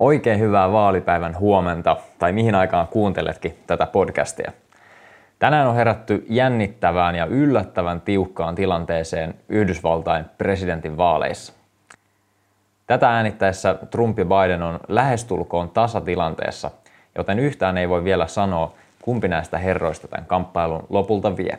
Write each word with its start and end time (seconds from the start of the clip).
Oikein 0.00 0.40
hyvää 0.40 0.72
vaalipäivän 0.72 1.38
huomenta 1.38 1.96
tai 2.18 2.32
mihin 2.32 2.54
aikaan 2.54 2.88
kuunteletkin 2.88 3.58
tätä 3.66 3.86
podcastia. 3.86 4.52
Tänään 5.38 5.68
on 5.68 5.74
herätty 5.74 6.26
jännittävään 6.28 7.14
ja 7.14 7.26
yllättävän 7.26 8.00
tiukkaan 8.00 8.54
tilanteeseen 8.54 9.34
Yhdysvaltain 9.48 10.24
presidentin 10.38 10.96
vaaleissa. 10.96 11.52
Tätä 12.86 13.10
äänittäessä 13.10 13.74
Trump 13.90 14.18
ja 14.18 14.24
Biden 14.24 14.62
on 14.62 14.80
lähestulkoon 14.88 15.70
tasatilanteessa, 15.70 16.70
joten 17.16 17.38
yhtään 17.38 17.78
ei 17.78 17.88
voi 17.88 18.04
vielä 18.04 18.26
sanoa, 18.26 18.74
kumpi 19.02 19.28
näistä 19.28 19.58
herroista 19.58 20.08
tämän 20.08 20.26
kamppailun 20.26 20.86
lopulta 20.88 21.36
vie. 21.36 21.58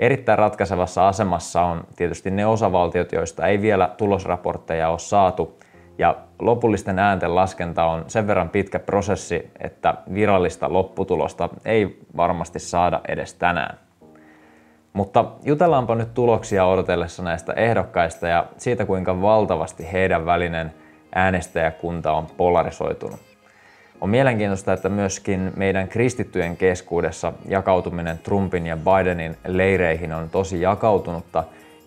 Erittäin 0.00 0.38
ratkaisevassa 0.38 1.08
asemassa 1.08 1.62
on 1.62 1.84
tietysti 1.96 2.30
ne 2.30 2.46
osavaltiot, 2.46 3.12
joista 3.12 3.46
ei 3.46 3.62
vielä 3.62 3.90
tulosraportteja 3.96 4.88
ole 4.88 4.98
saatu, 4.98 5.58
ja 5.98 6.16
lopullisten 6.38 6.98
äänten 6.98 7.34
laskenta 7.34 7.84
on 7.84 8.04
sen 8.06 8.26
verran 8.26 8.48
pitkä 8.48 8.78
prosessi, 8.78 9.50
että 9.60 9.94
virallista 10.14 10.72
lopputulosta 10.72 11.48
ei 11.64 12.00
varmasti 12.16 12.58
saada 12.58 13.00
edes 13.08 13.34
tänään. 13.34 13.78
Mutta 14.92 15.24
jutellaanpa 15.42 15.94
nyt 15.94 16.14
tuloksia 16.14 16.66
odotellessa 16.66 17.22
näistä 17.22 17.52
ehdokkaista 17.52 18.28
ja 18.28 18.46
siitä, 18.56 18.84
kuinka 18.84 19.22
valtavasti 19.22 19.92
heidän 19.92 20.26
välinen 20.26 20.74
äänestäjäkunta 21.14 22.12
on 22.12 22.26
polarisoitunut. 22.36 23.20
On 24.00 24.10
mielenkiintoista, 24.10 24.72
että 24.72 24.88
myöskin 24.88 25.52
meidän 25.56 25.88
kristittyjen 25.88 26.56
keskuudessa 26.56 27.32
jakautuminen 27.48 28.18
Trumpin 28.18 28.66
ja 28.66 28.76
Bidenin 28.76 29.36
leireihin 29.46 30.12
on 30.12 30.30
tosi 30.30 30.60
jakautunutta, 30.60 31.44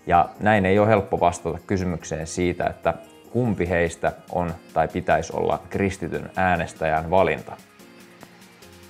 ja 0.08 0.30
näin 0.40 0.66
ei 0.66 0.80
ole 0.80 0.88
helppo 0.88 1.20
vastata 1.20 1.60
kysymykseen 1.68 2.28
siitä, 2.28 2.66
että 2.66 2.94
kumpi 3.32 3.70
heistä 3.70 4.12
on 4.32 4.54
tai 4.74 4.88
pitäisi 4.88 5.34
olla 5.36 5.60
kristityn 5.70 6.32
äänestäjän 6.36 7.10
valinta. 7.12 7.58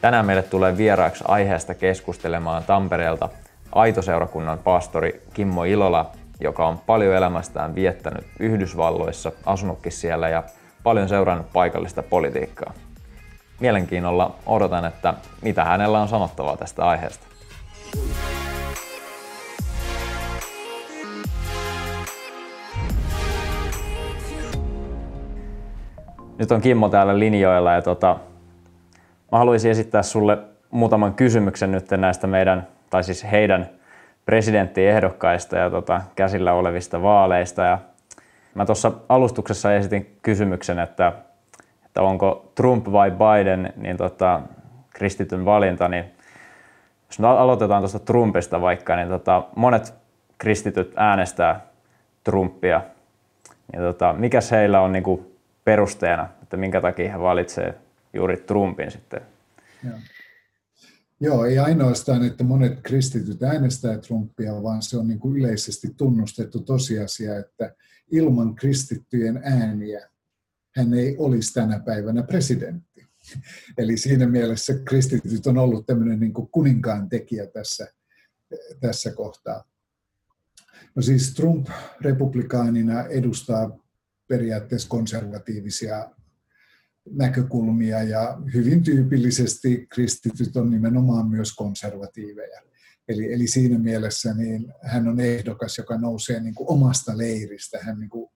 Tänään 0.02 0.26
meille 0.26 0.44
tulee 0.44 0.78
vieraaksi 0.78 1.24
aiheesta 1.28 1.74
keskustelemaan 1.74 2.64
Tampereelta 2.64 3.30
Aitoseurakunnan 3.72 4.60
pastori 4.60 5.22
Kimmo 5.34 5.64
Ilola, 5.64 6.12
joka 6.40 6.68
on 6.68 6.78
paljon 6.78 7.16
elämästään 7.16 7.76
viettänyt 7.76 8.28
Yhdysvalloissa, 8.40 9.32
asunutkin 9.46 9.92
siellä 9.92 10.30
ja 10.30 10.44
paljon 10.84 11.10
seurannut 11.10 11.54
paikallista 11.54 12.04
politiikkaa. 12.04 12.74
Mielenkiinnolla 13.60 14.36
odotan, 14.46 14.86
että 14.86 15.14
mitä 15.42 15.66
hänellä 15.66 16.00
on 16.02 16.08
sanottavaa 16.08 16.58
tästä 16.58 16.86
aiheesta. 16.86 17.28
Nyt 26.40 26.52
on 26.52 26.62
Kimmo 26.62 26.90
täällä 26.90 27.20
linjoilla 27.20 27.74
ja 27.74 27.82
tota, 27.82 28.16
mä 29.32 29.38
haluaisin 29.38 29.72
esittää 29.72 30.04
sulle 30.04 30.38
muutaman 30.72 31.14
kysymyksen 31.14 31.72
nyt 31.72 31.92
näistä 31.92 32.28
meidän, 32.28 32.68
tai 32.90 33.04
siis 33.04 33.32
heidän 33.32 33.70
presidenttiehdokkaista 34.26 35.58
ja 35.58 35.70
tota, 35.70 36.02
käsillä 36.16 36.54
olevista 36.54 37.02
vaaleista. 37.02 37.62
Ja 37.62 37.80
mä 38.56 38.66
tuossa 38.66 38.92
alustuksessa 39.10 39.76
esitin 39.76 40.18
kysymyksen, 40.22 40.80
että, 40.80 41.14
että 41.86 42.02
onko 42.02 42.52
Trump 42.56 42.92
vai 42.92 43.12
Biden 43.12 43.74
niin 43.76 43.98
tota, 43.98 44.42
kristityn 44.90 45.46
valinta, 45.46 45.88
niin 45.88 46.06
jos 47.08 47.20
me 47.20 47.28
aloitetaan 47.28 47.82
tuosta 47.82 48.00
Trumpista 48.00 48.62
vaikka, 48.62 48.96
niin 48.96 49.10
tota, 49.10 49.44
monet 49.56 49.94
kristityt 50.38 50.94
äänestää 50.96 51.62
Trumpia. 52.24 52.82
Niin 53.72 53.82
tota, 53.82 54.14
mikäs 54.14 54.52
heillä 54.52 54.82
on 54.82 54.92
niin 54.92 55.04
kuin 55.04 55.39
perusteena, 55.64 56.30
että 56.44 56.58
minkä 56.58 56.82
takia 56.82 57.12
hän 57.12 57.22
valitsee 57.22 57.78
juuri 58.14 58.38
Trumpin 58.38 58.92
sitten. 58.92 59.22
Joo. 59.84 59.98
Joo, 61.22 61.46
ei 61.46 61.60
ainoastaan, 61.60 62.24
että 62.24 62.44
monet 62.44 62.80
kristityt 62.84 63.44
äänestää 63.44 63.98
Trumpia, 63.98 64.64
vaan 64.64 64.82
se 64.82 64.98
on 64.98 65.08
niin 65.08 65.20
kuin 65.20 65.38
yleisesti 65.38 65.88
tunnustettu 65.98 66.60
tosiasia, 66.60 67.38
että 67.40 67.76
ilman 68.12 68.56
kristittyjen 68.56 69.42
ääniä 69.44 70.10
hän 70.76 70.94
ei 70.94 71.16
olisi 71.18 71.54
tänä 71.54 71.80
päivänä 71.80 72.24
presidentti. 72.24 73.08
Eli 73.78 73.98
siinä 73.98 74.28
mielessä 74.28 74.74
kristityt 74.86 75.48
on 75.48 75.58
ollut 75.58 75.86
tämmöinen 75.86 76.20
niin 76.20 76.34
kuin 76.34 76.50
kuninkaan 76.52 77.10
tekijä 77.10 77.48
tässä, 77.48 77.88
tässä 78.80 79.12
kohtaa. 79.12 79.64
No 80.96 81.02
siis 81.02 81.34
Trump 81.34 81.68
republikaanina 82.02 83.04
edustaa 83.04 83.78
periaatteessa 84.30 84.90
konservatiivisia 84.90 86.10
näkökulmia 87.12 88.04
ja 88.04 88.42
hyvin 88.54 88.84
tyypillisesti 88.84 89.88
kristityt 89.90 90.58
on 90.58 90.72
nimenomaan 90.72 91.28
myös 91.28 91.56
konservatiiveja. 91.56 92.62
Eli, 93.08 93.34
eli 93.34 93.48
siinä 93.48 93.80
mielessä 93.80 94.34
niin 94.34 94.74
hän 94.82 95.08
on 95.08 95.20
ehdokas, 95.20 95.78
joka 95.78 95.98
nousee 95.98 96.40
niin 96.40 96.56
kuin 96.56 96.70
omasta 96.70 97.18
leiristä. 97.18 97.80
Hän 97.82 98.00
niin 98.00 98.10
kuin 98.10 98.32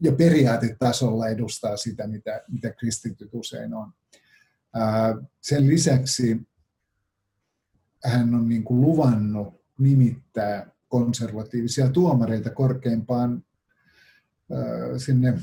jo 0.00 0.12
periaatetasolla 0.12 1.28
edustaa 1.28 1.76
sitä, 1.76 2.06
mitä, 2.06 2.42
mitä 2.48 2.72
kristityt 2.72 3.30
usein 3.32 3.74
on. 3.74 3.92
Sen 5.40 5.66
lisäksi 5.66 6.40
hän 8.04 8.34
on 8.34 8.48
niin 8.48 8.64
kuin 8.64 8.80
luvannut 8.80 9.62
nimittää 9.78 10.70
konservatiivisia 10.88 11.90
tuomareita 11.90 12.50
korkeimpaan 12.50 13.44
sinne 14.96 15.38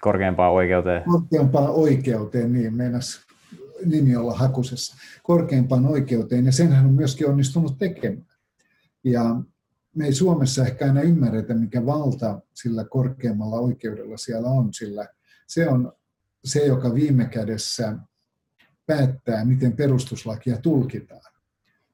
korkeampaan 0.00 0.52
oikeuteen. 0.52 1.02
Korkeampaan 1.04 1.70
oikeuteen, 1.70 2.52
niin 2.52 2.74
meinas 2.74 3.20
nimi 3.84 4.16
olla 4.16 4.34
hakusessa. 4.34 4.96
Korkeimpaan 5.22 5.86
oikeuteen, 5.86 6.46
ja 6.46 6.52
sen 6.52 6.72
hän 6.72 6.86
on 6.86 6.92
myöskin 6.92 7.28
onnistunut 7.28 7.78
tekemään. 7.78 8.26
Ja 9.04 9.42
me 9.94 10.04
ei 10.06 10.12
Suomessa 10.12 10.66
ehkä 10.66 10.84
aina 10.84 11.00
ymmärretä, 11.00 11.54
mikä 11.54 11.86
valta 11.86 12.40
sillä 12.54 12.84
korkeammalla 12.84 13.56
oikeudella 13.58 14.16
siellä 14.16 14.48
on, 14.48 14.74
sillä 14.74 15.08
se 15.46 15.68
on 15.68 15.92
se, 16.44 16.66
joka 16.66 16.94
viime 16.94 17.24
kädessä 17.24 17.96
päättää, 18.86 19.44
miten 19.44 19.72
perustuslakia 19.72 20.56
tulkitaan. 20.56 21.32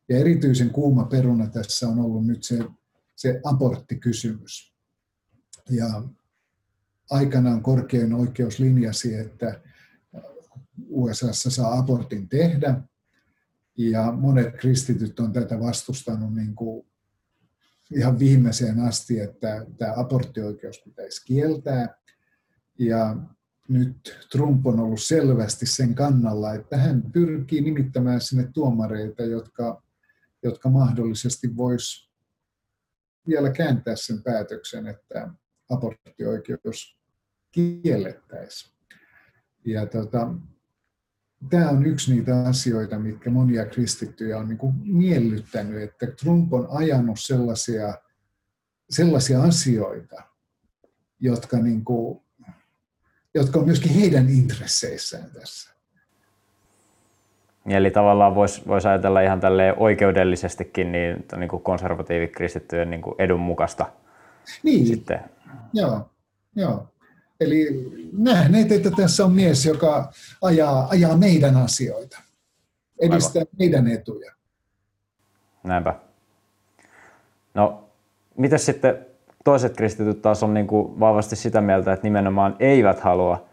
Ja 0.08 0.18
erityisen 0.18 0.70
kuuma 0.70 1.04
peruna 1.04 1.46
tässä 1.46 1.88
on 1.88 1.98
ollut 1.98 2.26
nyt 2.26 2.42
se 2.42 2.58
se 3.16 3.40
aborttikysymys. 3.44 4.74
Ja 5.70 6.02
aikanaan 7.10 7.62
korkein 7.62 8.14
oikeus 8.14 8.58
linjasi, 8.58 9.14
että 9.14 9.60
USAssa 10.88 11.50
saa 11.50 11.78
abortin 11.78 12.28
tehdä, 12.28 12.80
ja 13.78 14.12
monet 14.12 14.56
kristityt 14.56 15.20
on 15.20 15.32
tätä 15.32 15.60
vastustanut 15.60 16.34
niin 16.34 16.54
kuin 16.54 16.86
ihan 17.96 18.18
viimeiseen 18.18 18.80
asti, 18.80 19.20
että 19.20 19.66
tämä 19.78 19.92
aborttioikeus 19.96 20.82
pitäisi 20.84 21.24
kieltää. 21.24 21.94
Ja 22.78 23.16
nyt 23.68 24.26
Trump 24.32 24.66
on 24.66 24.80
ollut 24.80 25.02
selvästi 25.02 25.66
sen 25.66 25.94
kannalla, 25.94 26.54
että 26.54 26.76
hän 26.76 27.02
pyrkii 27.12 27.60
nimittämään 27.60 28.20
sinne 28.20 28.48
tuomareita, 28.52 29.22
jotka, 29.22 29.82
jotka 30.42 30.70
mahdollisesti 30.70 31.56
vois 31.56 32.13
vielä 33.26 33.50
kääntää 33.50 33.96
sen 33.96 34.22
päätöksen, 34.22 34.86
että 34.86 35.28
aborttioikeus 35.70 36.98
kiellettäisiin. 37.52 38.74
Ja 39.64 39.86
tota, 39.86 40.34
tämä 41.50 41.70
on 41.70 41.86
yksi 41.86 42.14
niitä 42.14 42.42
asioita, 42.42 42.98
mitkä 42.98 43.30
monia 43.30 43.66
kristittyjä 43.66 44.38
on 44.38 44.48
niin 44.48 44.58
kuin 44.58 44.74
miellyttänyt, 44.84 45.82
että 45.82 46.06
Trump 46.06 46.52
on 46.52 46.66
ajanut 46.70 47.20
sellaisia, 47.20 47.94
sellaisia 48.90 49.42
asioita, 49.42 50.22
jotka, 51.20 51.58
niin 51.58 51.84
kuin, 51.84 52.24
jotka 53.34 53.58
on 53.58 53.66
myöskin 53.66 53.92
heidän 53.92 54.28
intresseissään 54.28 55.30
tässä. 55.30 55.73
Eli 57.68 57.90
tavallaan 57.90 58.34
voisi 58.34 58.62
vois 58.66 58.86
ajatella 58.86 59.20
ihan 59.20 59.40
tälle 59.40 59.74
oikeudellisestikin 59.76 60.92
niin, 60.92 61.26
niin 61.36 61.48
kuin 61.48 61.62
konservatiivikristittyjen 61.62 62.90
niin 62.90 63.02
kuin 63.02 63.14
edun 63.18 63.40
mukaista. 63.40 63.86
Niin, 64.62 64.86
sitten. 64.86 65.20
joo. 65.72 66.10
joo. 66.56 66.86
Eli 67.40 67.66
nähneet, 68.18 68.72
että 68.72 68.90
tässä 68.90 69.24
on 69.24 69.32
mies, 69.32 69.66
joka 69.66 70.12
ajaa, 70.42 70.88
ajaa 70.88 71.16
meidän 71.16 71.56
asioita, 71.56 72.20
edistää 73.00 73.40
Aivan. 73.40 73.56
meidän 73.58 73.88
etuja. 73.88 74.32
Näinpä. 75.64 75.94
No, 77.54 77.88
miten 78.36 78.58
sitten 78.58 79.06
toiset 79.44 79.76
kristityt 79.76 80.22
taas 80.22 80.42
on 80.42 80.54
niin 80.54 80.66
kuin 80.66 81.00
vahvasti 81.00 81.36
sitä 81.36 81.60
mieltä, 81.60 81.92
että 81.92 82.06
nimenomaan 82.06 82.56
eivät 82.58 83.00
halua 83.00 83.44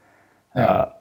ää, 0.56 1.01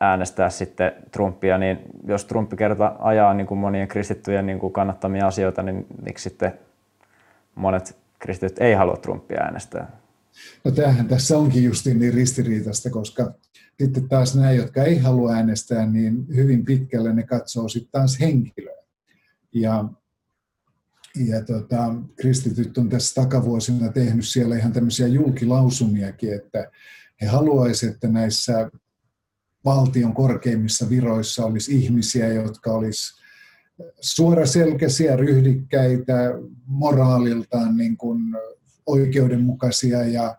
äänestää 0.00 0.50
sitten 0.50 0.92
Trumpia, 1.10 1.58
niin 1.58 1.78
jos 2.06 2.24
Trumpi 2.24 2.56
kerta 2.56 2.96
ajaa 2.98 3.34
niin 3.34 3.46
kuin 3.46 3.58
monien 3.58 3.88
kristittyjen 3.88 4.46
niin 4.46 4.58
kuin 4.58 4.72
kannattamia 4.72 5.26
asioita, 5.26 5.62
niin 5.62 5.86
miksi 6.02 6.22
sitten 6.22 6.52
monet 7.54 7.96
kristityt 8.18 8.58
ei 8.58 8.74
halua 8.74 8.96
Trumpia 8.96 9.40
äänestää? 9.40 10.00
No 10.64 10.70
tämähän 10.70 11.08
tässä 11.08 11.38
onkin 11.38 11.64
justiin 11.64 11.98
niin 11.98 12.14
ristiriitasta, 12.14 12.90
koska 12.90 13.34
sitten 13.82 14.08
taas 14.08 14.36
nämä, 14.36 14.52
jotka 14.52 14.82
ei 14.82 14.98
halua 14.98 15.32
äänestää, 15.32 15.86
niin 15.86 16.26
hyvin 16.36 16.64
pitkälle 16.64 17.12
ne 17.12 17.22
katsoo 17.22 17.68
sitten 17.68 17.92
taas 17.92 18.20
henkilöä. 18.20 18.82
Ja, 19.52 19.84
ja 21.26 21.44
tota, 21.44 21.94
kristityt 22.16 22.78
on 22.78 22.88
tässä 22.88 23.22
takavuosina 23.22 23.92
tehnyt 23.92 24.28
siellä 24.28 24.56
ihan 24.56 24.72
tämmöisiä 24.72 25.06
julkilausumiakin, 25.06 26.34
että 26.34 26.70
he 27.20 27.26
haluaisivat, 27.26 27.94
että 27.94 28.08
näissä 28.08 28.70
valtion 29.64 30.14
korkeimmissa 30.14 30.88
viroissa 30.88 31.44
olisi 31.44 31.76
ihmisiä, 31.76 32.28
jotka 32.28 32.72
olisi 32.72 33.20
suoraselkäisiä, 34.00 35.16
ryhdikkäitä, 35.16 36.14
moraaliltaan 36.66 37.76
niin 37.76 37.96
kuin 37.96 38.36
oikeudenmukaisia 38.86 40.02
ja, 40.02 40.36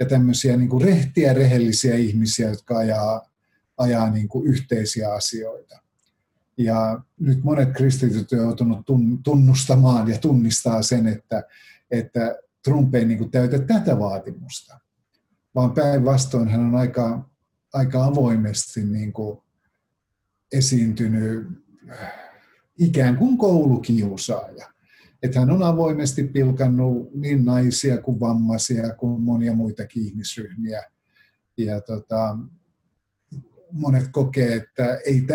ja 0.00 0.06
tämmöisiä 0.06 0.56
niin 0.56 0.68
kuin 0.68 0.84
rehtiä, 0.84 1.32
rehellisiä 1.32 1.94
ihmisiä, 1.94 2.48
jotka 2.48 2.78
ajaa, 2.78 3.30
ajaa 3.78 4.10
niin 4.10 4.28
kuin 4.28 4.46
yhteisiä 4.46 5.12
asioita. 5.12 5.80
Ja 6.56 7.00
nyt 7.20 7.44
monet 7.44 7.72
kristityt 7.72 8.32
ovat 8.32 8.42
joutuneet 8.42 8.80
tunnustamaan 9.24 10.08
ja 10.08 10.18
tunnistaa 10.18 10.82
sen, 10.82 11.06
että, 11.06 11.42
että 11.90 12.36
Trump 12.64 12.94
ei 12.94 13.04
niin 13.04 13.18
kuin 13.18 13.30
täytä 13.30 13.58
tätä 13.58 13.98
vaatimusta, 13.98 14.78
vaan 15.54 15.72
päinvastoin 15.72 16.48
hän 16.48 16.60
on 16.60 16.74
aika, 16.74 17.29
aika 17.72 18.04
avoimesti 18.04 18.84
niin 18.84 19.12
kuin 19.12 19.38
esiintynyt 20.52 21.46
ikään 22.78 23.16
kuin 23.16 23.38
koulukiusaaja. 23.38 24.70
Että 25.22 25.40
hän 25.40 25.50
on 25.50 25.62
avoimesti 25.62 26.24
pilkannut 26.24 27.14
niin 27.14 27.44
naisia 27.44 27.98
kuin 27.98 28.20
vammaisia 28.20 28.94
kuin 28.94 29.22
monia 29.22 29.54
muitakin 29.54 30.02
ihmisryhmiä. 30.02 30.82
Ja 31.56 31.80
tota, 31.80 32.38
monet 33.72 34.08
kokee, 34.12 34.54
että 34.54 34.94
ei, 34.94 35.26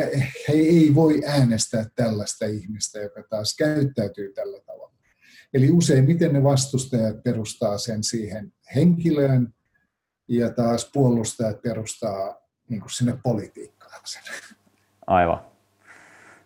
he 0.48 0.54
ei 0.54 0.96
voi 0.96 1.22
äänestää 1.26 1.86
tällaista 1.96 2.46
ihmistä, 2.46 3.00
joka 3.00 3.24
taas 3.30 3.56
käyttäytyy 3.56 4.34
tällä 4.34 4.60
tavalla. 4.66 4.96
Eli 5.54 5.72
useimmiten 5.72 6.34
ne 6.34 6.44
vastustajat 6.44 7.24
perustaa 7.24 7.78
sen 7.78 8.04
siihen 8.04 8.54
henkilöön 8.76 9.54
ja 10.28 10.50
taas 10.50 10.92
puolustajat 10.94 11.62
perustaa 11.62 12.36
niin 12.70 12.82
kuin 12.82 12.92
sinne 12.92 13.18
politiikkaan 13.24 14.02
sen. 14.04 14.24
Aivan. 15.08 15.40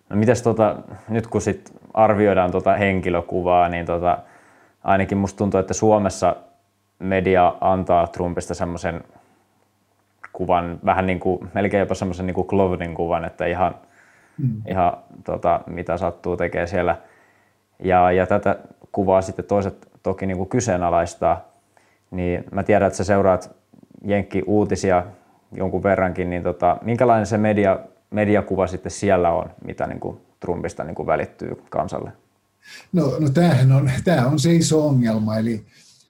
No 0.10 0.16
mites 0.16 0.42
tota, 0.42 0.76
nyt 1.10 1.28
kun 1.28 1.42
sit 1.42 1.74
arvioidaan 1.94 2.52
tota 2.52 2.74
henkilökuvaa, 2.74 3.70
niin 3.70 3.86
tota, 3.86 4.18
ainakin 4.84 5.18
musta 5.18 5.38
tuntuu, 5.38 5.60
että 5.60 5.74
Suomessa 5.74 6.36
media 7.00 7.54
antaa 7.62 8.08
Trumpista 8.08 8.54
semmoisen 8.54 9.04
kuvan, 10.34 10.80
vähän 10.86 11.06
niin 11.06 11.20
kuin, 11.20 11.50
melkein 11.54 11.80
jopa 11.80 11.96
semmoisen 11.96 12.26
niin 12.26 12.36
kuin 12.36 12.96
kuvan, 12.96 13.26
että 13.26 13.46
ihan, 13.46 13.76
mm. 14.38 14.62
ihan 14.68 14.98
tota, 15.24 15.62
mitä 15.68 15.98
sattuu 15.98 16.38
tekee 16.38 16.68
siellä. 16.68 16.98
Ja, 17.80 18.12
ja 18.12 18.28
tätä 18.28 18.60
kuvaa 18.92 19.22
sitten 19.22 19.46
toiset 19.46 19.92
toki 20.04 20.26
niin 20.26 20.38
kuin 20.38 20.50
kyseenalaistaa. 20.50 21.46
Niin 22.12 22.44
mä 22.52 22.64
tiedän, 22.64 22.88
että 22.88 22.98
sä 22.98 23.04
seuraat 23.04 23.59
Jenkki-uutisia 24.06 25.06
jonkun 25.52 25.84
verrankin, 25.84 26.30
niin 26.30 26.44
tota, 26.44 26.78
minkälainen 26.82 27.26
se 27.26 27.38
media 27.38 27.80
mediakuva 28.12 28.68
sitten 28.68 28.92
siellä 28.92 29.32
on, 29.32 29.50
mitä 29.66 29.88
niin 29.88 30.00
kuin 30.00 30.18
Trumpista 30.40 30.84
niin 30.84 30.96
kuin 30.96 31.08
välittyy 31.08 31.56
kansalle? 31.70 32.12
No, 32.94 33.20
no 33.20 33.30
tämähän 33.30 33.72
on, 33.72 33.92
tämä 34.04 34.28
on 34.28 34.40
se 34.40 34.56
iso 34.56 34.88
ongelma, 34.88 35.38
eli, 35.38 35.66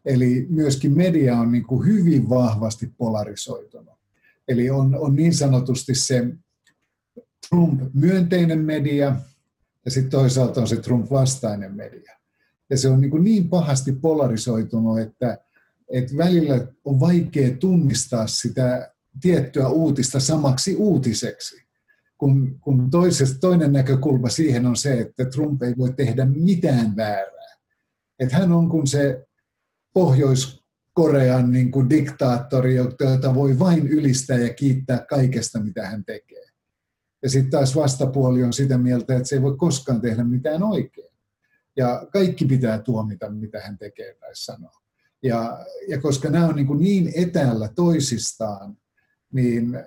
eli 0.05 0.47
myöskin 0.49 0.97
media 0.97 1.35
on 1.35 1.51
niin 1.51 1.63
kuin 1.63 1.87
hyvin 1.87 2.29
vahvasti 2.29 2.91
polarisoitunut. 2.97 3.99
Eli 4.47 4.69
on, 4.69 4.95
on 4.99 5.15
niin 5.15 5.33
sanotusti 5.33 5.95
se 5.95 6.27
Trump-myönteinen 7.49 8.59
media 8.59 9.15
ja 9.85 9.91
sitten 9.91 10.11
toisaalta 10.11 10.61
on 10.61 10.67
se 10.67 10.75
Trump-vastainen 10.75 11.75
media. 11.75 12.17
Ja 12.69 12.77
se 12.77 12.89
on 12.89 13.01
niin, 13.01 13.11
kuin 13.11 13.23
niin 13.23 13.49
pahasti 13.49 13.91
polarisoitunut, 13.91 14.99
että, 14.99 15.37
että 15.89 16.17
välillä 16.17 16.67
on 16.85 16.99
vaikea 16.99 17.57
tunnistaa 17.57 18.27
sitä 18.27 18.93
tiettyä 19.21 19.67
uutista 19.67 20.19
samaksi 20.19 20.75
uutiseksi 20.75 21.69
kun, 22.19 22.59
kun 22.59 22.89
toisesta, 22.89 23.39
toinen 23.39 23.73
näkökulma 23.73 24.29
siihen 24.29 24.65
on 24.65 24.75
se, 24.75 24.99
että 24.99 25.25
Trump 25.25 25.63
ei 25.63 25.73
voi 25.77 25.93
tehdä 25.93 26.25
mitään 26.25 26.95
väärää. 26.95 27.55
Että 28.19 28.37
hän 28.37 28.51
on 28.51 28.69
kuin 28.69 28.87
se 28.87 29.27
Pohjois-Korean 29.93 31.51
niin 31.51 31.71
kuin 31.71 31.89
diktaattori, 31.89 32.75
jota 32.75 33.35
voi 33.35 33.59
vain 33.59 33.87
ylistää 33.87 34.37
ja 34.37 34.53
kiittää 34.53 35.05
kaikesta, 35.09 35.59
mitä 35.59 35.87
hän 35.87 36.05
tekee. 36.05 36.45
Ja 37.23 37.29
sitten 37.29 37.51
taas 37.51 37.75
vastapuoli 37.75 38.43
on 38.43 38.53
sitä 38.53 38.77
mieltä, 38.77 39.15
että 39.15 39.29
se 39.29 39.35
ei 39.35 39.41
voi 39.41 39.57
koskaan 39.57 40.01
tehdä 40.01 40.23
mitään 40.23 40.63
oikein. 40.63 41.13
Ja 41.77 42.07
kaikki 42.13 42.45
pitää 42.45 42.79
tuomita, 42.79 43.29
mitä 43.29 43.61
hän 43.61 43.77
tekee 43.77 44.15
tai 44.19 44.31
sanoo. 44.33 44.78
Ja, 45.23 45.65
ja 45.87 46.01
koska 46.01 46.29
nämä 46.29 46.47
on 46.47 46.55
niin, 46.55 46.67
kuin 46.67 46.79
niin 46.79 47.11
etäällä 47.15 47.69
toisistaan, 47.75 48.77
niin 49.33 49.83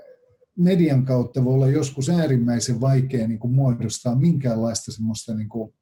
median 0.58 1.05
kautta 1.05 1.44
voi 1.44 1.55
olla 1.55 1.69
joskus 1.69 2.11
äärimmäisen 2.11 2.81
vaikea 2.81 3.29
niin 3.29 3.38
kuin 3.38 3.55
muodostaa 3.55 4.14
minkäänlaista 4.14 4.93
semmoista, 4.93 5.34
niin 5.34 5.49
kuin, 5.49 5.75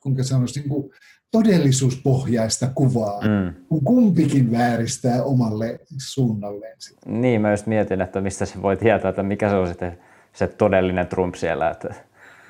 kuinka 0.00 0.22
sanoisi, 0.22 0.60
niin 0.60 0.68
kuin 0.68 0.90
todellisuuspohjaista 1.30 2.70
kuvaa, 2.74 3.20
mm. 3.20 3.64
kun 3.68 3.84
kumpikin 3.84 4.52
vääristää 4.52 5.24
omalle 5.24 5.80
suunnalleen. 5.98 6.76
Sitä. 6.78 7.10
Niin, 7.10 7.40
mä 7.40 7.50
just 7.50 7.66
mietin, 7.66 8.00
että 8.00 8.20
mistä 8.20 8.46
se 8.46 8.62
voi 8.62 8.76
tietää, 8.76 9.08
että 9.08 9.22
mikä 9.22 9.50
se 9.50 9.56
on 9.56 9.68
sitten 9.68 9.98
se 10.32 10.46
todellinen 10.46 11.06
Trump 11.06 11.34
siellä. 11.34 11.70
Että... 11.70 11.94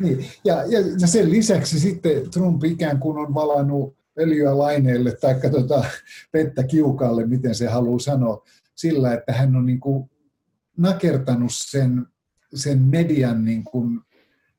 Niin, 0.01 0.27
ja, 0.45 0.57
ja 1.01 1.07
sen 1.07 1.31
lisäksi 1.31 1.81
sitten 1.81 2.31
Trump 2.31 2.65
ikään 2.65 2.99
kuin 2.99 3.19
on 3.19 3.35
valannut 3.35 3.97
öljyä 4.19 4.59
laineelle 4.59 5.17
tai 5.17 5.35
tuota, 5.51 5.85
vettä 6.33 6.63
kiukalle, 6.63 7.27
miten 7.27 7.55
se 7.55 7.67
haluaa 7.67 7.99
sanoa, 7.99 8.45
sillä, 8.75 9.15
että 9.15 9.33
hän 9.33 9.57
on 9.57 9.67
niin 9.67 9.81
kuin 9.81 10.11
nakertanut 10.77 11.51
sen, 11.55 12.07
sen 12.55 12.83
median 12.83 13.45
niin 13.45 13.65
kuin 13.65 14.01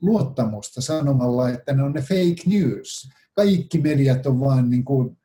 luottamusta 0.01 0.81
sanomalla, 0.81 1.49
että 1.49 1.73
ne 1.73 1.83
on 1.83 1.93
ne 1.93 2.01
fake 2.01 2.41
news. 2.45 3.09
Kaikki 3.33 3.81
mediat 3.81 4.25
on 4.25 4.39
vaan 4.39 4.69
niin 4.69 4.85
kuin, 4.85 5.17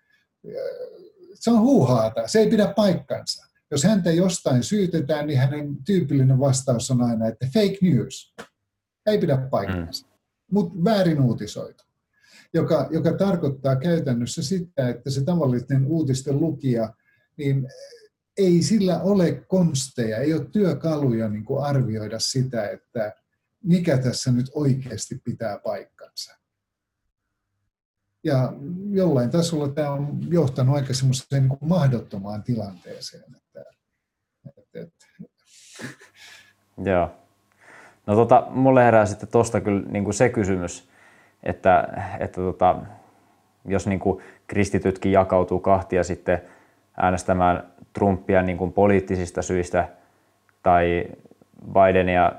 se 1.35 1.51
on 1.51 1.61
huuhaata, 1.61 2.29
se 2.29 2.39
ei 2.39 2.51
pidä 2.51 2.73
paikkansa. 2.77 3.47
Jos 3.71 3.85
häntä 3.85 4.11
jostain 4.11 4.63
syytetään, 4.63 5.27
niin 5.27 5.39
hänen 5.39 5.77
tyypillinen 5.85 6.39
vastaus 6.39 6.91
on 6.91 7.03
aina, 7.03 7.29
että 7.29 7.47
fake 7.55 7.79
news, 7.83 8.35
ei 9.07 9.19
pidä 9.19 9.37
paikkansa, 9.37 10.07
mm. 10.07 10.13
mutta 10.51 10.85
väärin 10.85 11.21
uutisoitu. 11.21 11.85
Joka, 12.55 12.89
joka 12.91 13.13
tarkoittaa 13.13 13.77
käytännössä 13.77 14.43
sitä, 14.43 14.89
että 14.89 15.11
se 15.11 15.25
tavallinen 15.25 15.87
uutisten 15.87 16.41
lukija, 16.41 16.95
niin 17.37 17.69
ei 18.37 18.63
sillä 18.63 19.01
ole 19.01 19.33
konsteja, 19.33 20.17
ei 20.17 20.35
ole 20.35 20.45
työkaluja 20.53 21.29
niin 21.29 21.45
kuin 21.45 21.65
arvioida 21.65 22.19
sitä, 22.19 22.69
että 22.69 23.13
mikä 23.65 23.99
tässä 23.99 24.33
nyt 24.33 24.47
oikeasti 24.55 25.21
pitää 25.25 25.59
paikkansa. 25.59 26.37
Ja 28.25 28.53
jollain 28.91 29.31
tasolla 29.31 29.69
tämä 29.69 29.91
on 29.91 30.19
johtanut 30.29 30.77
aika 30.77 30.95
semmoiseen 30.95 31.49
niin 31.49 31.59
mahdottomaan 31.61 32.43
tilanteeseen. 32.43 33.37
Että, 33.37 33.65
että, 34.59 34.81
että. 34.81 35.07
Joo. 36.85 37.11
No 38.07 38.15
tota, 38.15 38.47
mulle 38.51 38.85
herää 38.85 39.07
sitten 39.07 39.29
tuosta 39.29 39.61
kyllä 39.61 39.83
niin 39.89 40.05
kuin 40.05 40.15
se 40.15 40.29
kysymys, 40.29 40.89
että, 41.43 41.89
että 42.19 42.41
tota, 42.41 42.77
jos 43.65 43.87
niin 43.87 44.01
kuin 44.01 44.23
kristitytkin 44.47 45.13
jakautuu 45.13 45.61
kahtia 45.61 46.05
sitten 46.05 46.43
äänestämään 46.97 47.63
Trumpia 47.93 48.43
niin 48.43 48.59
kuin 48.59 48.73
poliittisista 48.73 49.43
syistä 49.43 49.89
tai 50.63 51.05
Bidenia, 51.73 52.33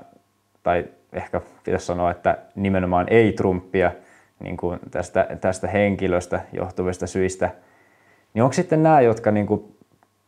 tai 0.62 0.84
ehkä 1.12 1.40
pitäisi 1.64 1.86
sanoa, 1.86 2.10
että 2.10 2.38
nimenomaan 2.54 3.06
ei 3.10 3.32
Trumpia 3.32 3.92
niin 4.40 4.56
kuin 4.56 4.80
tästä, 4.90 5.26
tästä 5.40 5.68
henkilöstä 5.68 6.40
johtuvista 6.52 7.06
syistä, 7.06 7.50
niin 8.34 8.42
onko 8.42 8.52
sitten 8.52 8.82
nämä, 8.82 9.00
jotka 9.00 9.30
niin 9.30 9.46
kuin 9.46 9.76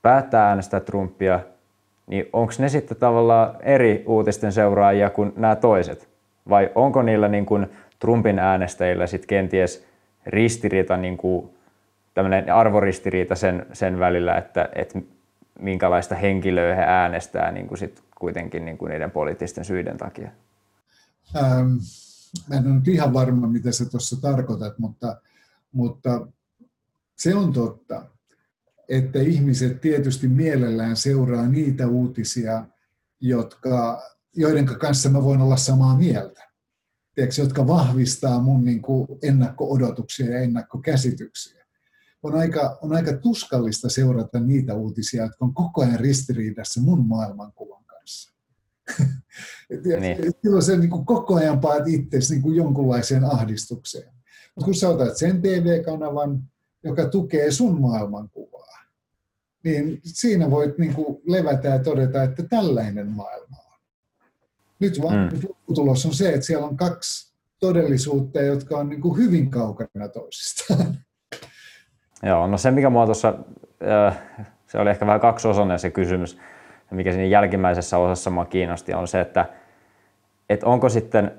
päättää 0.02 0.48
äänestää 0.48 0.80
Trumpia, 0.80 1.40
niin 2.06 2.28
onko 2.32 2.52
ne 2.58 2.68
sitten 2.68 2.96
tavallaan 2.96 3.56
eri 3.60 4.04
uutisten 4.06 4.52
seuraajia 4.52 5.10
kuin 5.10 5.32
nämä 5.36 5.56
toiset? 5.56 6.08
Vai 6.48 6.70
onko 6.74 7.02
niillä 7.02 7.28
niin 7.28 7.46
kuin 7.46 7.66
Trumpin 7.98 8.38
äänestäjillä 8.38 9.06
sitten 9.06 9.28
kenties 9.28 9.84
ristiriita, 10.26 10.96
niin 10.96 11.16
kuin 11.16 11.50
tämmöinen 12.14 12.52
arvoristiriita 12.52 13.34
sen, 13.34 13.66
sen 13.72 13.98
välillä, 13.98 14.36
että, 14.36 14.68
että 14.74 14.98
minkälaista 15.58 16.14
henkilöä 16.14 16.74
he 16.74 16.82
äänestää 16.82 17.52
niin 17.52 17.68
kuin 17.68 17.78
sit 17.78 18.02
kuitenkin 18.18 18.64
niin 18.64 18.78
kuin 18.78 18.90
niiden 18.90 19.10
poliittisten 19.10 19.64
syiden 19.64 19.96
takia? 19.96 20.30
Ähm, 21.36 21.68
mä 22.48 22.56
en 22.56 22.66
ole 22.66 22.74
nyt 22.74 22.88
ihan 22.88 23.12
varma, 23.12 23.46
mitä 23.46 23.72
sä 23.72 23.84
tuossa 23.84 24.20
tarkoitat, 24.20 24.78
mutta, 24.78 25.20
mutta 25.72 26.26
se 27.16 27.34
on 27.34 27.52
totta, 27.52 28.02
että 28.88 29.18
ihmiset 29.18 29.80
tietysti 29.80 30.28
mielellään 30.28 30.96
seuraa 30.96 31.46
niitä 31.46 31.86
uutisia, 31.86 32.64
jotka, 33.20 34.02
joiden 34.36 34.66
kanssa 34.66 35.08
mä 35.08 35.24
voin 35.24 35.40
olla 35.40 35.56
samaa 35.56 35.96
mieltä. 35.98 36.45
Tiedätkö, 37.16 37.42
jotka 37.42 37.66
vahvistaa 37.66 38.40
mun 38.40 38.64
niin 38.64 38.82
kuin 38.82 39.08
ennakko-odotuksia 39.22 40.30
ja 40.30 40.38
ennakkokäsityksiä. 40.38 41.66
On 42.22 42.34
aika, 42.34 42.78
on 42.82 42.92
aika 42.92 43.12
tuskallista 43.16 43.88
seurata 43.88 44.40
niitä 44.40 44.74
uutisia, 44.74 45.22
jotka 45.22 45.44
on 45.44 45.54
koko 45.54 45.82
ajan 45.82 46.00
ristiriidassa 46.00 46.80
mun 46.80 47.06
maailmankuvan 47.06 47.84
kanssa. 47.84 48.32
niin. 50.00 50.32
Silloin 50.42 50.62
se 50.62 50.76
niin 50.76 50.90
kuin 50.90 51.06
koko 51.06 51.34
ajan 51.34 51.60
paat 51.60 51.88
itseäsi 51.88 52.34
niin 52.34 52.42
kuin 52.42 52.56
jonkunlaiseen 52.56 53.24
ahdistukseen. 53.24 54.12
Mutta 54.54 54.64
kun 54.64 54.74
sä 54.74 54.88
otat 54.88 55.16
sen 55.16 55.42
TV-kanavan, 55.42 56.42
joka 56.84 57.08
tukee 57.08 57.50
sun 57.50 57.80
maailmankuvaa, 57.80 58.78
niin 59.64 60.00
siinä 60.04 60.50
voit 60.50 60.78
niin 60.78 60.94
kuin 60.94 61.18
levätä 61.26 61.68
ja 61.68 61.78
todeta, 61.78 62.22
että 62.22 62.42
tällainen 62.42 63.08
maailma. 63.08 63.65
Nyt 64.78 65.02
vaan 65.02 65.30
mm. 65.32 65.40
tulos 65.74 66.06
on 66.06 66.14
se, 66.14 66.28
että 66.28 66.46
siellä 66.46 66.66
on 66.66 66.76
kaksi 66.76 67.34
todellisuutta, 67.60 68.40
jotka 68.40 68.78
on 68.78 68.88
niin 68.88 69.00
kuin 69.00 69.18
hyvin 69.18 69.50
kaukana 69.50 70.08
toisistaan. 70.08 70.96
Joo, 72.22 72.46
no 72.46 72.58
se 72.58 72.70
mikä 72.70 72.90
mua 72.90 73.04
tuossa, 73.04 73.34
se 74.66 74.78
oli 74.78 74.90
ehkä 74.90 75.06
vähän 75.06 75.20
kaksiosainen 75.20 75.78
se 75.78 75.90
kysymys, 75.90 76.38
mikä 76.90 77.12
siinä 77.12 77.26
jälkimmäisessä 77.26 77.98
osassa 77.98 78.30
mua 78.30 78.44
kiinnosti, 78.44 78.94
on 78.94 79.08
se, 79.08 79.20
että, 79.20 79.46
että 80.50 80.66
onko 80.66 80.88
sitten 80.88 81.30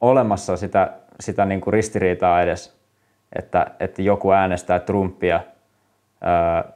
olemassa 0.00 0.56
sitä, 0.56 0.92
sitä 1.20 1.44
niin 1.44 1.60
kuin 1.60 1.72
ristiriitaa 1.72 2.42
edes, 2.42 2.76
että, 3.38 3.66
että 3.80 4.02
joku 4.02 4.30
äänestää 4.30 4.80
Trumpia 4.80 5.40
ää, 6.20 6.72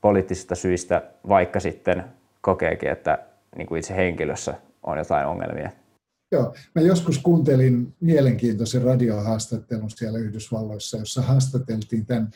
poliittisista 0.00 0.54
syistä, 0.54 1.02
vaikka 1.28 1.60
sitten 1.60 2.04
kokeekin, 2.40 2.90
että 2.90 3.18
niin 3.56 3.66
kuin 3.66 3.78
itse 3.78 3.96
henkilössä 3.96 4.54
on 4.82 4.98
jotain 4.98 5.26
ongelmia. 5.26 5.70
Joo, 6.32 6.54
mä 6.74 6.82
joskus 6.82 7.18
kuuntelin 7.18 7.94
mielenkiintoisen 8.00 8.82
radiohaastattelun 8.82 9.90
siellä 9.90 10.18
Yhdysvalloissa, 10.18 10.96
jossa 10.96 11.22
haastateltiin 11.22 12.06
tämän 12.06 12.30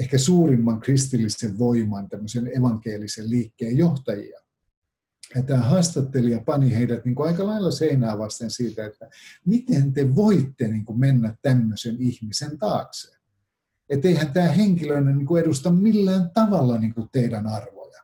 ehkä 0.00 0.18
suurimman 0.18 0.80
kristillisen 0.80 1.58
voiman, 1.58 2.08
tämmöisen 2.08 2.58
evankelisen 2.58 3.30
liikkeen 3.30 3.76
johtajia. 3.76 4.40
Ja 5.34 5.42
tämä 5.42 5.60
haastattelija 5.60 6.40
pani 6.40 6.74
heidät 6.74 7.04
niin 7.04 7.14
kuin 7.14 7.28
aika 7.28 7.46
lailla 7.46 7.70
seinää 7.70 8.18
vasten 8.18 8.50
siitä, 8.50 8.86
että 8.86 9.10
miten 9.46 9.92
te 9.92 10.14
voitte 10.14 10.68
niin 10.68 10.84
kuin 10.84 11.00
mennä 11.00 11.36
tämmöisen 11.42 11.96
ihmisen 11.98 12.58
taakse. 12.58 13.16
Että 13.88 14.08
eihän 14.08 14.32
tämä 14.32 14.48
henkilö 14.48 15.00
niin 15.00 15.26
kuin 15.26 15.42
edusta 15.42 15.70
millään 15.70 16.30
tavalla 16.30 16.78
niin 16.78 16.94
kuin 16.94 17.08
teidän 17.12 17.46
arvoja. 17.46 18.02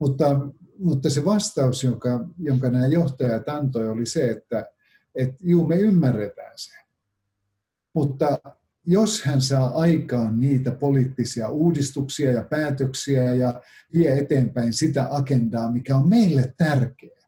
Mutta, 0.00 0.24
mutta 0.78 1.10
se 1.10 1.24
vastaus, 1.24 1.84
jonka, 1.84 2.28
jonka 2.38 2.70
nämä 2.70 2.86
johtajat 2.86 3.48
antoi, 3.48 3.88
oli 3.88 4.06
se, 4.06 4.30
että, 4.30 4.66
että 5.14 5.36
juu, 5.40 5.66
me 5.66 5.76
ymmärretään 5.76 6.52
se. 6.56 6.74
Mutta 7.94 8.38
jos 8.86 9.22
hän 9.22 9.40
saa 9.40 9.68
aikaan 9.74 10.40
niitä 10.40 10.70
poliittisia 10.70 11.48
uudistuksia 11.48 12.32
ja 12.32 12.44
päätöksiä 12.44 13.34
ja 13.34 13.62
vie 13.94 14.18
eteenpäin 14.18 14.72
sitä 14.72 15.08
agendaa, 15.10 15.70
mikä 15.70 15.96
on 15.96 16.08
meille 16.08 16.54
tärkeä, 16.56 17.24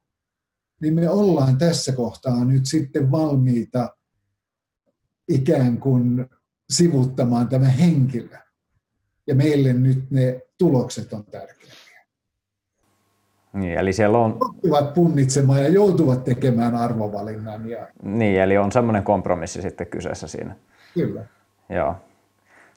niin 0.80 0.94
me 0.94 1.10
ollaan 1.10 1.58
tässä 1.58 1.92
kohtaa 1.92 2.44
nyt 2.44 2.66
sitten 2.66 3.10
valmiita 3.10 3.96
ikään 5.28 5.80
kuin 5.80 6.26
sivuttamaan 6.70 7.48
tämä 7.48 7.68
henkilö. 7.68 8.38
Ja 9.26 9.34
meille 9.34 9.72
nyt 9.72 10.10
ne 10.10 10.40
tulokset 10.58 11.12
on 11.12 11.24
tärkeitä. 11.24 11.85
Niin, 13.56 13.78
eli 13.78 13.92
siellä 13.92 14.18
on... 14.18 14.38
Joutuvat 14.40 14.94
punnitsemaan 14.94 15.62
ja 15.62 15.68
joutuvat 15.68 16.24
tekemään 16.24 16.74
arvovalinnan. 16.74 17.68
Ja... 17.68 17.88
Niin, 18.02 18.40
eli 18.40 18.58
on 18.58 18.72
semmoinen 18.72 19.02
kompromissi 19.02 19.62
sitten 19.62 19.86
kyseessä 19.86 20.26
siinä. 20.26 20.56
Kyllä. 20.94 21.24
Joo. 21.68 21.96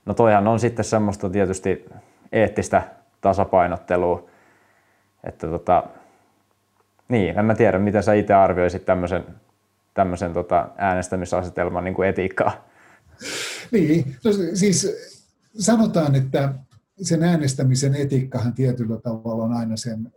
No 0.05 0.13
toihan 0.13 0.47
on 0.47 0.59
sitten 0.59 0.85
semmoista 0.85 1.29
tietysti 1.29 1.85
eettistä 2.31 2.83
tasapainottelua, 3.21 4.29
että 5.23 5.47
tota, 5.47 5.83
niin, 7.09 7.39
en 7.39 7.45
mä 7.45 7.55
tiedä, 7.55 7.79
miten 7.79 8.03
sä 8.03 8.13
itse 8.13 8.33
arvioisit 8.33 8.85
tämmöisen, 8.85 9.23
tämmöisen 9.93 10.33
tota 10.33 10.69
äänestämisasetelman 10.77 11.83
niin 11.83 11.95
kuin 11.95 12.09
etiikkaa. 12.09 12.69
Niin, 13.71 14.15
no 14.25 14.31
siis 14.53 14.97
sanotaan, 15.59 16.15
että 16.15 16.53
sen 17.01 17.23
äänestämisen 17.23 17.95
etiikkahan 17.95 18.53
tietyllä 18.53 18.97
tavalla 18.97 19.43
on 19.43 19.53
aina 19.53 19.77
sen 19.77 20.11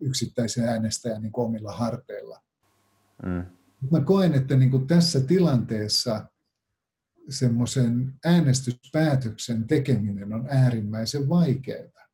yksittäisen 0.00 0.68
äänestäjän 0.68 1.22
niin 1.22 1.32
omilla 1.34 1.72
harteilla. 1.72 2.42
Mm. 3.22 3.44
Mä 3.90 4.00
koen, 4.00 4.34
että 4.34 4.56
niin 4.56 4.70
kuin 4.70 4.86
tässä 4.86 5.20
tilanteessa 5.20 6.26
semmoisen 7.28 8.14
äänestyspäätöksen 8.24 9.66
tekeminen 9.66 10.32
on 10.32 10.46
äärimmäisen 10.50 11.28
vaikeaa, 11.28 12.06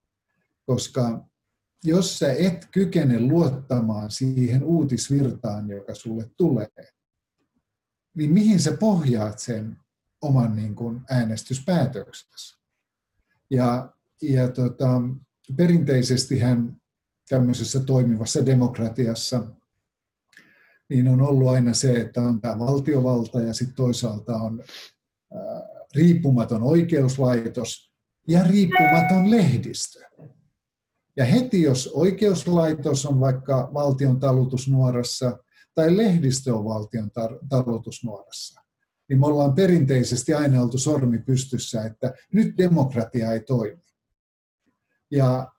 koska 0.66 1.28
jos 1.84 2.18
sä 2.18 2.32
et 2.32 2.68
kykene 2.70 3.20
luottamaan 3.20 4.10
siihen 4.10 4.64
uutisvirtaan, 4.64 5.68
joka 5.68 5.94
sulle 5.94 6.30
tulee, 6.36 6.92
niin 8.14 8.32
mihin 8.32 8.60
sä 8.60 8.76
pohjaat 8.80 9.38
sen 9.38 9.76
oman 10.22 10.56
niin 10.56 10.74
kuin 10.74 11.00
äänestyspäätöksesi? 11.10 12.58
Ja, 13.50 13.92
ja 14.22 14.48
tota, 14.48 15.00
perinteisesti 15.56 16.38
hän 16.38 16.77
tämmöisessä 17.28 17.80
toimivassa 17.80 18.46
demokratiassa 18.46 19.44
niin 20.88 21.08
on 21.08 21.22
ollut 21.22 21.48
aina 21.48 21.74
se, 21.74 22.00
että 22.00 22.22
on 22.22 22.40
tämä 22.40 22.58
valtiovalta 22.58 23.40
ja 23.40 23.52
sitten 23.52 23.76
toisaalta 23.76 24.36
on 24.36 24.64
riippumaton 25.94 26.62
oikeuslaitos 26.62 27.92
ja 28.28 28.42
riippumaton 28.42 29.30
lehdistö. 29.30 30.00
Ja 31.16 31.24
heti 31.24 31.62
jos 31.62 31.90
oikeuslaitos 31.94 33.06
on 33.06 33.20
vaikka 33.20 33.70
valtion 33.74 34.20
talutusnuorassa 34.20 35.38
tai 35.74 35.96
lehdistö 35.96 36.56
on 36.56 36.64
valtion 36.64 37.10
talutusnuorassa, 37.48 38.60
niin 39.08 39.20
me 39.20 39.26
ollaan 39.26 39.54
perinteisesti 39.54 40.34
aina 40.34 40.62
oltu 40.62 40.78
sormi 40.78 41.18
pystyssä, 41.18 41.84
että 41.84 42.14
nyt 42.32 42.58
demokratia 42.58 43.32
ei 43.32 43.40
toimi. 43.40 43.82
Ja 45.10 45.52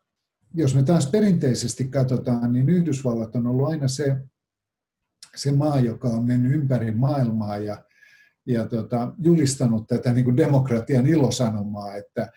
jos 0.53 0.75
me 0.75 0.83
taas 0.83 1.07
perinteisesti 1.07 1.87
katsotaan, 1.87 2.53
niin 2.53 2.69
Yhdysvallat 2.69 3.35
on 3.35 3.47
ollut 3.47 3.69
aina 3.69 3.87
se, 3.87 4.17
se 5.35 5.51
maa, 5.51 5.79
joka 5.79 6.07
on 6.07 6.25
mennyt 6.25 6.53
ympäri 6.53 6.91
maailmaa 6.91 7.57
ja 7.57 7.83
ja 8.45 8.65
tota, 8.67 9.13
julistanut 9.23 9.87
tätä 9.87 10.13
niin 10.13 10.25
kuin 10.25 10.37
demokratian 10.37 11.07
ilosanomaa, 11.07 11.95
että 11.95 12.31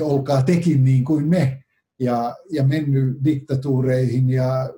olkaa 0.00 0.42
tekin 0.42 0.84
niin 0.84 1.04
kuin 1.04 1.28
me, 1.28 1.62
ja, 1.98 2.36
ja 2.52 2.64
mennyt 2.64 3.24
diktatuureihin 3.24 4.30
ja 4.30 4.70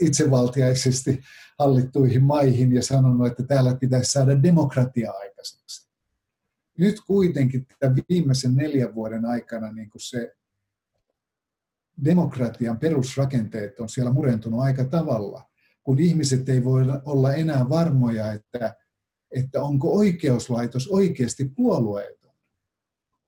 itsevaltiaisesti 0.00 1.20
hallittuihin 1.58 2.22
maihin 2.22 2.72
ja 2.72 2.82
sanonut, 2.82 3.26
että 3.26 3.42
täällä 3.42 3.74
pitäisi 3.74 4.12
saada 4.12 4.42
demokratia 4.42 5.12
aikaiseksi. 5.12 5.90
Nyt 6.78 6.96
kuitenkin 7.06 7.66
tämän 7.80 7.96
viimeisen 8.08 8.54
neljän 8.54 8.94
vuoden 8.94 9.24
aikana 9.24 9.72
niin 9.72 9.90
kuin 9.90 10.02
se 10.02 10.32
demokratian 12.04 12.78
perusrakenteet 12.78 13.80
on 13.80 13.88
siellä 13.88 14.12
murentunut 14.12 14.60
aika 14.60 14.84
tavalla 14.84 15.52
kun 15.84 16.00
ihmiset 16.00 16.48
ei 16.48 16.64
voi 16.64 16.82
olla 17.04 17.34
enää 17.34 17.68
varmoja, 17.68 18.32
että, 18.32 18.74
että 19.30 19.62
onko 19.62 19.94
oikeuslaitos 19.94 20.88
oikeasti 20.88 21.44
puolueeton, 21.56 22.34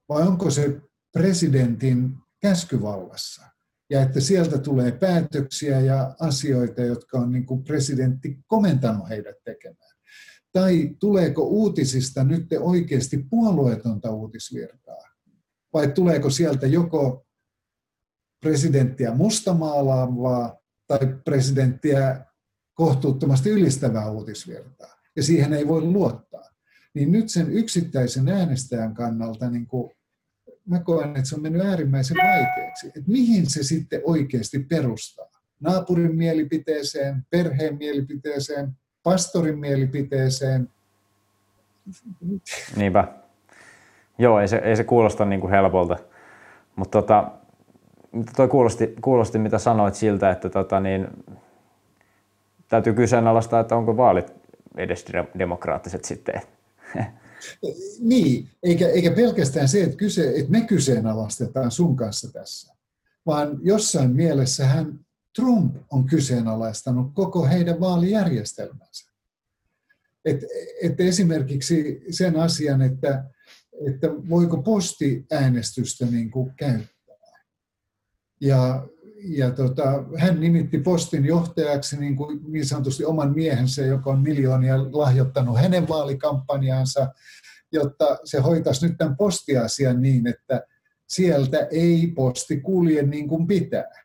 vai 0.09 0.23
onko 0.23 0.50
se 0.50 0.81
presidentin 1.12 2.14
käskyvallassa, 2.40 3.43
ja 3.90 4.02
että 4.02 4.21
sieltä 4.21 4.59
tulee 4.59 4.93
päätöksiä 4.93 5.81
ja 5.81 6.14
asioita, 6.21 6.81
jotka 6.81 7.19
on 7.19 7.33
niin 7.33 7.47
kuin 7.47 7.64
presidentti 7.64 8.38
komentanut 8.47 9.09
heidät 9.09 9.37
tekemään. 9.45 9.95
Tai 10.52 10.97
tuleeko 11.00 11.43
uutisista 11.43 12.25
nyt 12.25 12.47
oikeasti 12.61 13.26
puolueetonta 13.31 14.11
uutisvirtaa, 14.11 15.02
vai 15.73 15.88
tuleeko 15.88 16.31
sieltä 16.31 16.66
joko 16.66 17.26
presidenttiä 18.45 19.15
mustamaalaavaa 19.15 20.57
tai 20.87 20.99
presidenttiä 21.25 22.25
kohtuuttomasti 22.75 23.51
ylistävää 23.51 24.11
uutisvirtaa, 24.11 24.95
ja 25.17 25.23
siihen 25.23 25.53
ei 25.53 25.69
voi 25.69 25.81
luottaa. 25.81 26.45
Niin 26.95 27.13
nyt 27.13 27.29
sen 27.29 27.51
yksittäisen 27.51 28.29
äänestäjän 28.29 28.95
kannalta 28.95 29.51
niin 29.51 29.67
kuin, 29.67 29.91
mä 30.67 30.79
koen, 30.81 31.09
että 31.09 31.25
se 31.25 31.35
on 31.35 31.43
mennyt 31.43 31.67
äärimmäisen 31.67 32.17
vaikeaksi. 32.17 32.87
Että 32.87 33.11
mihin 33.11 33.51
se 33.51 33.63
sitten 33.63 34.01
oikeasti 34.05 34.59
perustaa? 34.59 35.27
Naapurin 35.61 36.17
mielipiteeseen, 36.17 37.27
perheen 37.31 37.79
mielipiteeseen, 37.79 38.73
pastorin 39.03 39.59
mielipiteeseen. 39.59 40.69
Niinpä. 42.77 43.09
Joo, 44.19 44.41
ei 44.41 44.49
se, 44.49 44.57
ei 44.57 44.77
se 44.77 44.85
kuulosta 44.85 45.25
niin 45.25 45.41
kuin 45.41 45.51
helpolta. 45.51 45.97
Mutta 46.77 47.01
tota, 47.01 47.33
toi 48.37 48.49
kuulosti, 48.49 48.94
kuulosti, 49.00 49.38
mitä 49.38 49.59
sanoit 49.59 49.94
siltä, 49.94 50.30
että 50.30 50.49
tota, 50.49 50.80
niin, 50.80 51.09
täytyy 52.68 52.92
kyseenalaistaa, 52.92 53.61
että 53.61 53.76
onko 53.76 53.97
vaalit 53.97 54.33
edes 54.76 55.04
demokraattiset 55.38 56.04
sitten. 56.04 56.40
niin, 58.00 58.49
eikä, 58.62 58.88
eikä 58.88 59.11
pelkästään 59.11 59.68
se, 59.68 59.83
että, 59.83 59.97
kyse, 59.97 60.33
että 60.37 60.50
me 60.50 60.61
kyseenalaistetaan 60.61 61.71
sun 61.71 61.97
kanssa 61.97 62.33
tässä, 62.33 62.75
vaan 63.26 63.59
jossain 63.62 64.11
mielessä 64.11 64.66
hän 64.66 65.00
Trump 65.37 65.76
on 65.90 66.04
kyseenalaistanut 66.04 67.11
koko 67.14 67.47
heidän 67.47 67.80
vaalijärjestelmänsä. 67.80 69.12
Et, 70.25 70.44
et 70.83 71.00
esimerkiksi 71.00 72.02
sen 72.11 72.37
asian, 72.37 72.83
että, 72.83 73.25
että 73.87 74.09
voiko 74.28 74.62
postiäänestystä 74.62 76.06
niin 76.06 76.30
kuin 76.30 76.52
käyttää. 76.56 76.94
Ja, 78.45 78.87
ja 79.25 79.51
tota, 79.51 80.05
hän 80.17 80.41
nimitti 80.41 80.79
postin 80.79 81.25
johtajaksi 81.25 82.01
niin, 82.01 82.17
kuin 82.17 82.41
niin 82.53 82.67
sanotusti 82.67 83.05
oman 83.05 83.35
miehensä, 83.35 83.83
joka 83.83 84.11
on 84.11 84.23
miljoonia 84.23 84.79
lahjoittanut 84.93 85.59
hänen 85.59 85.89
vaalikampanjaansa, 85.89 87.09
jotta 87.73 88.19
se 88.25 88.41
hoitaisi 88.41 88.87
nyt 88.87 88.99
tämän 88.99 89.17
postiasian 89.17 90.03
niin, 90.03 90.27
että 90.27 90.63
sieltä 91.07 91.69
ei 91.71 92.13
posti 92.17 92.61
kulje 92.61 93.03
niin 93.03 93.29
kuin 93.29 93.47
pitää. 93.47 94.05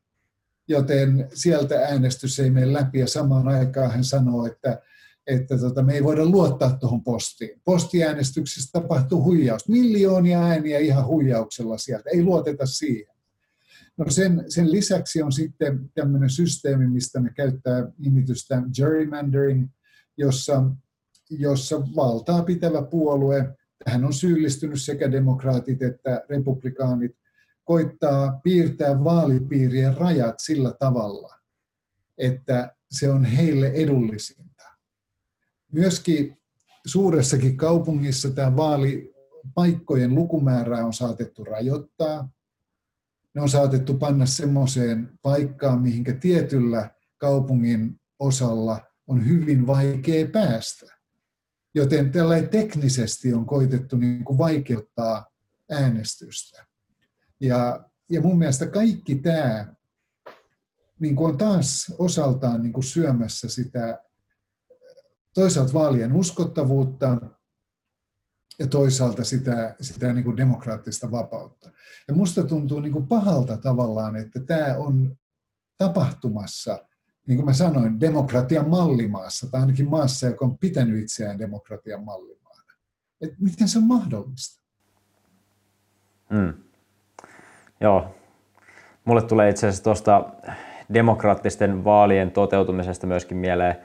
Joten 0.67 1.29
sieltä 1.34 1.75
äänestys 1.79 2.39
ei 2.39 2.50
mene 2.50 2.74
läpi 2.74 3.00
ja 3.00 3.08
samaan 3.08 3.48
aikaan 3.48 3.91
hän 3.91 4.03
sanoo, 4.03 4.46
että 4.46 4.81
että 5.27 5.58
tota, 5.58 5.84
me 5.84 5.93
ei 5.93 6.03
voida 6.03 6.25
luottaa 6.25 6.72
tuohon 6.72 7.03
postiin. 7.03 7.62
Postiäänestyksessä 7.63 8.69
tapahtuu 8.74 9.24
huijaus. 9.24 9.67
Miljoonia 9.67 10.43
ääniä 10.43 10.79
ihan 10.79 11.05
huijauksella 11.05 11.77
sieltä. 11.77 12.10
Ei 12.10 12.24
luoteta 12.24 12.65
siihen. 12.65 13.18
No 14.00 14.06
sen, 14.10 14.44
sen 14.48 14.72
lisäksi 14.72 15.22
on 15.22 15.32
sitten 15.32 15.91
tämmöinen 15.94 16.29
systeemi, 16.29 16.88
mistä 16.88 17.20
me 17.20 17.29
käyttää 17.36 17.91
nimitystä 17.98 18.62
gerrymandering, 18.75 19.70
jossa, 20.18 20.63
jossa 21.29 21.82
valtaa 21.96 22.44
pitävä 22.44 22.82
puolue, 22.82 23.58
tähän 23.86 24.06
on 24.06 24.13
syyllistynyt 24.13 24.82
sekä 24.82 25.12
demokraatit 25.12 25.82
että 25.82 26.24
republikaanit, 26.29 27.12
koittaa 27.63 28.39
piirtää 28.44 29.03
vaalipiirien 29.03 29.98
rajat 29.98 30.36
sillä 30.38 30.74
tavalla, 30.79 31.36
että 32.18 32.75
se 32.91 33.10
on 33.10 33.25
heille 33.25 33.68
edullisin 33.68 34.50
Myöskin 35.72 36.38
suuressakin 36.86 37.58
kaupungissa 37.58 38.29
tämä 38.29 38.56
vaalipaikkojen 38.56 40.15
lukumäärää 40.15 40.86
on 40.86 40.94
saatettu 40.94 41.44
rajoittaa. 41.44 42.29
Ne 43.36 43.41
on 43.41 43.50
saatettu 43.50 43.93
panna 43.93 44.25
semmoiseen 44.25 45.19
paikkaan, 45.21 45.81
mihinkä 45.81 46.13
tietyllä 46.13 46.89
kaupungin 47.17 48.01
osalla 48.19 48.81
on 49.07 49.27
hyvin 49.27 49.67
vaikea 49.67 50.27
päästä. 50.27 50.86
Joten 51.75 52.12
tällä 52.12 52.41
teknisesti 52.41 53.33
on 53.33 53.45
koitettu 53.45 53.98
niin 53.98 54.24
kuin 54.24 54.38
vaikeuttaa 54.38 55.25
äänestystä. 55.71 56.65
Ja, 57.39 57.86
ja 58.09 58.21
mun 58.21 58.38
mielestä 58.38 58.67
kaikki 58.67 59.15
tämä 59.15 59.74
niin 61.00 61.15
kuin 61.15 61.31
on 61.31 61.38
taas 61.38 61.95
osaltaan 61.98 62.62
niin 62.62 62.74
kuin 62.74 62.83
syömässä 62.83 63.50
sitä 63.50 64.03
toisaalta 65.33 65.74
vaalien 65.74 66.13
uskottavuutta 66.13 67.17
ja 68.59 68.67
toisaalta 68.67 69.23
sitä, 69.23 69.75
sitä 69.81 70.13
niin 70.13 70.23
kuin 70.23 70.37
demokraattista 70.37 71.11
vapautta. 71.11 71.71
Ja 72.07 72.13
musta 72.13 72.43
tuntuu 72.43 72.79
niin 72.79 72.93
kuin 72.93 73.07
pahalta 73.07 73.57
tavallaan, 73.57 74.15
että 74.15 74.39
tämä 74.39 74.75
on 74.77 75.17
tapahtumassa, 75.77 76.85
niin 77.27 77.37
kuin 77.37 77.45
mä 77.45 77.53
sanoin, 77.53 78.00
demokratian 78.00 78.69
mallimaassa, 78.69 79.51
tai 79.51 79.61
ainakin 79.61 79.89
maassa, 79.89 80.27
joka 80.27 80.45
on 80.45 80.57
pitänyt 80.57 81.03
itseään 81.03 81.39
demokratian 81.39 82.03
mallimaana. 82.03 82.74
Et 83.22 83.33
miten 83.39 83.67
se 83.67 83.77
on 83.77 83.83
mahdollista? 83.83 84.63
Mm. 86.29 86.53
Joo. 87.81 88.15
Mulle 89.05 89.22
tulee 89.22 89.50
itse 89.50 89.67
asiassa 89.67 89.83
tuosta 89.83 90.25
demokraattisten 90.93 91.83
vaalien 91.83 92.31
toteutumisesta 92.31 93.07
myöskin 93.07 93.37
mieleen 93.37 93.75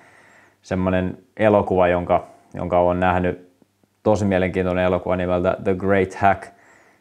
semmoinen 0.62 1.26
elokuva, 1.36 1.88
jonka, 1.88 2.28
jonka 2.54 2.78
olen 2.78 3.00
nähnyt, 3.00 3.43
tosi 4.04 4.24
mielenkiintoinen 4.24 4.84
elokuva 4.84 5.16
nimeltä 5.16 5.56
The 5.64 5.74
Great 5.74 6.14
Hack, 6.14 6.42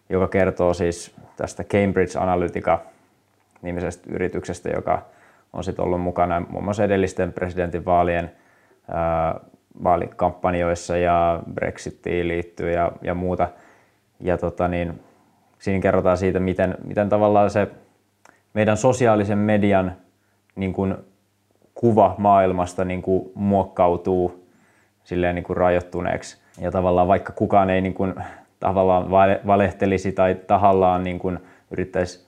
joka 0.09 0.27
kertoo 0.27 0.73
siis 0.73 1.15
tästä 1.37 1.63
Cambridge 1.63 2.19
Analytica 2.19 2.81
nimisestä 3.61 4.09
yrityksestä, 4.09 4.69
joka 4.69 5.01
on 5.53 5.63
sitten 5.63 5.85
ollut 5.85 6.01
mukana 6.01 6.39
muun 6.49 6.63
muassa 6.63 6.83
edellisten 6.83 7.33
presidentin 7.33 7.85
vaalien 7.85 8.31
ää, 8.91 9.39
vaalikampanjoissa 9.83 10.97
ja 10.97 11.39
Brexitiin 11.53 12.27
liittyy 12.27 12.71
ja, 12.71 12.91
ja 13.01 13.13
muuta. 13.13 13.49
Ja 14.19 14.37
tota 14.37 14.67
niin, 14.67 15.01
siinä 15.59 15.81
kerrotaan 15.81 16.17
siitä, 16.17 16.39
miten, 16.39 16.77
miten 16.83 17.09
tavallaan 17.09 17.49
se 17.49 17.67
meidän 18.53 18.77
sosiaalisen 18.77 19.37
median 19.37 19.95
niin 20.55 20.73
kuin 20.73 20.95
kuva 21.75 22.15
maailmasta 22.17 22.85
niin 22.85 23.01
kuin 23.01 23.31
muokkautuu 23.35 24.47
silleen 25.03 25.35
niin 25.35 25.43
kuin 25.43 25.57
rajoittuneeksi. 25.57 26.42
Ja 26.61 26.71
tavallaan 26.71 27.07
vaikka 27.07 27.33
kukaan 27.33 27.69
ei 27.69 27.81
niin 27.81 27.93
kuin, 27.93 28.13
tavallaan 28.59 29.09
valehtelisi 29.47 30.11
tai 30.11 30.35
tahallaan 30.35 31.03
niin 31.03 31.19
kuin 31.19 31.39
yrittäisi 31.71 32.27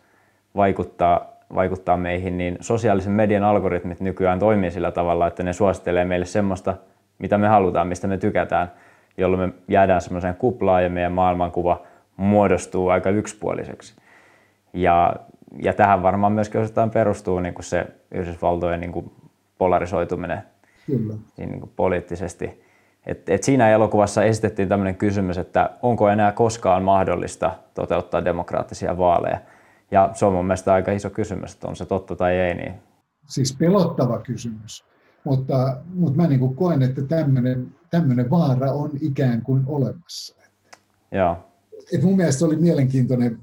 vaikuttaa, 0.55 1.33
vaikuttaa 1.55 1.97
meihin, 1.97 2.37
niin 2.37 2.57
sosiaalisen 2.59 3.11
median 3.11 3.43
algoritmit 3.43 3.99
nykyään 3.99 4.39
toimii 4.39 4.71
sillä 4.71 4.91
tavalla, 4.91 5.27
että 5.27 5.43
ne 5.43 5.53
suosittelee 5.53 6.05
meille 6.05 6.25
semmoista, 6.25 6.77
mitä 7.19 7.37
me 7.37 7.47
halutaan, 7.47 7.87
mistä 7.87 8.07
me 8.07 8.17
tykätään, 8.17 8.71
jolloin 9.17 9.49
me 9.49 9.55
jäädään 9.67 10.01
semmoiseen 10.01 10.35
kuplaan 10.35 10.83
ja 10.83 10.89
meidän 10.89 11.11
maailmankuva 11.11 11.81
muodostuu 12.17 12.89
aika 12.89 13.09
yksipuoliseksi. 13.09 13.95
Ja, 14.73 15.15
ja 15.61 15.73
tähän 15.73 16.03
varmaan 16.03 16.31
myöskin 16.31 16.61
osittain 16.61 16.89
perustuu 16.89 17.39
niin 17.39 17.53
kuin 17.53 17.65
se 17.65 17.87
Yhdysvaltojen 18.11 18.79
niin 18.79 18.91
kuin 18.91 19.11
polarisoituminen 19.57 20.43
Kyllä. 20.85 21.13
Niin 21.37 21.59
kuin 21.59 21.71
poliittisesti. 21.75 22.64
Et, 23.05 23.29
et 23.29 23.43
siinä 23.43 23.69
elokuvassa 23.69 24.23
esitettiin 24.23 24.69
tämmöinen 24.69 24.95
kysymys, 24.95 25.37
että 25.37 25.69
onko 25.81 26.09
enää 26.09 26.31
koskaan 26.31 26.83
mahdollista 26.83 27.51
toteuttaa 27.73 28.25
demokraattisia 28.25 28.97
vaaleja. 28.97 29.39
Ja 29.91 30.09
se 30.13 30.25
on 30.25 30.33
mun 30.33 30.45
mielestä 30.45 30.73
aika 30.73 30.91
iso 30.91 31.09
kysymys, 31.09 31.53
että 31.53 31.67
on 31.67 31.75
se 31.75 31.85
totta 31.85 32.15
tai 32.15 32.35
ei. 32.35 32.53
Niin... 32.53 32.73
Siis 33.27 33.55
pelottava 33.59 34.19
kysymys, 34.19 34.85
mutta, 35.23 35.77
mutta 35.93 36.21
mä 36.21 36.27
niin 36.27 36.55
koen, 36.55 36.81
että 36.81 37.01
tämmöinen, 37.01 37.75
tämmöinen 37.89 38.29
vaara 38.29 38.71
on 38.71 38.91
ikään 39.01 39.41
kuin 39.41 39.63
olemassa. 39.67 40.35
Joo. 41.11 41.37
Et 41.93 42.03
mun 42.03 42.15
mielestä 42.15 42.45
oli 42.45 42.55
mielenkiintoinen 42.55 43.39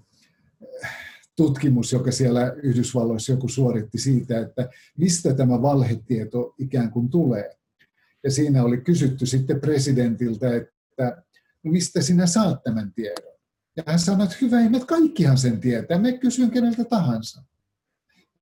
tutkimus, 1.37 1.93
joka 1.93 2.11
siellä 2.11 2.53
Yhdysvalloissa 2.63 3.33
joku 3.33 3.49
suoritti 3.49 3.99
siitä, 3.99 4.41
että 4.41 4.69
mistä 4.99 5.35
tämä 5.35 5.63
valhetieto 5.63 6.55
ikään 6.59 6.91
kuin 6.91 7.09
tulee. 7.09 7.51
Ja 8.25 8.31
siinä 8.31 8.63
oli 8.63 8.81
kysytty 8.81 9.27
sitten 9.27 9.61
presidentiltä, 9.61 10.57
että 10.57 11.23
no 11.63 11.73
mistä 11.73 12.03
sinä 12.03 12.27
saat 12.27 12.63
tämän 12.63 12.93
tiedon? 12.93 13.33
Ja 13.77 13.83
hän 13.87 13.99
sanoi, 13.99 14.25
että 14.25 14.37
hyvä 14.41 14.61
ihme, 14.61 14.81
kaikkihan 14.81 15.39
sen 15.39 15.61
tietää, 15.61 15.99
me 15.99 16.19
kysyn 16.19 16.51
keneltä 16.51 16.85
tahansa. 16.85 17.43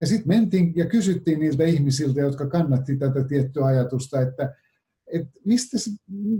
Ja 0.00 0.06
sitten 0.06 0.28
mentiin 0.28 0.72
ja 0.76 0.86
kysyttiin 0.86 1.40
niiltä 1.40 1.64
ihmisiltä, 1.64 2.20
jotka 2.20 2.46
kannatti 2.46 2.96
tätä 2.96 3.24
tiettyä 3.24 3.64
ajatusta, 3.64 4.20
että, 4.20 4.54
että 5.06 5.30
mistä, 5.44 5.76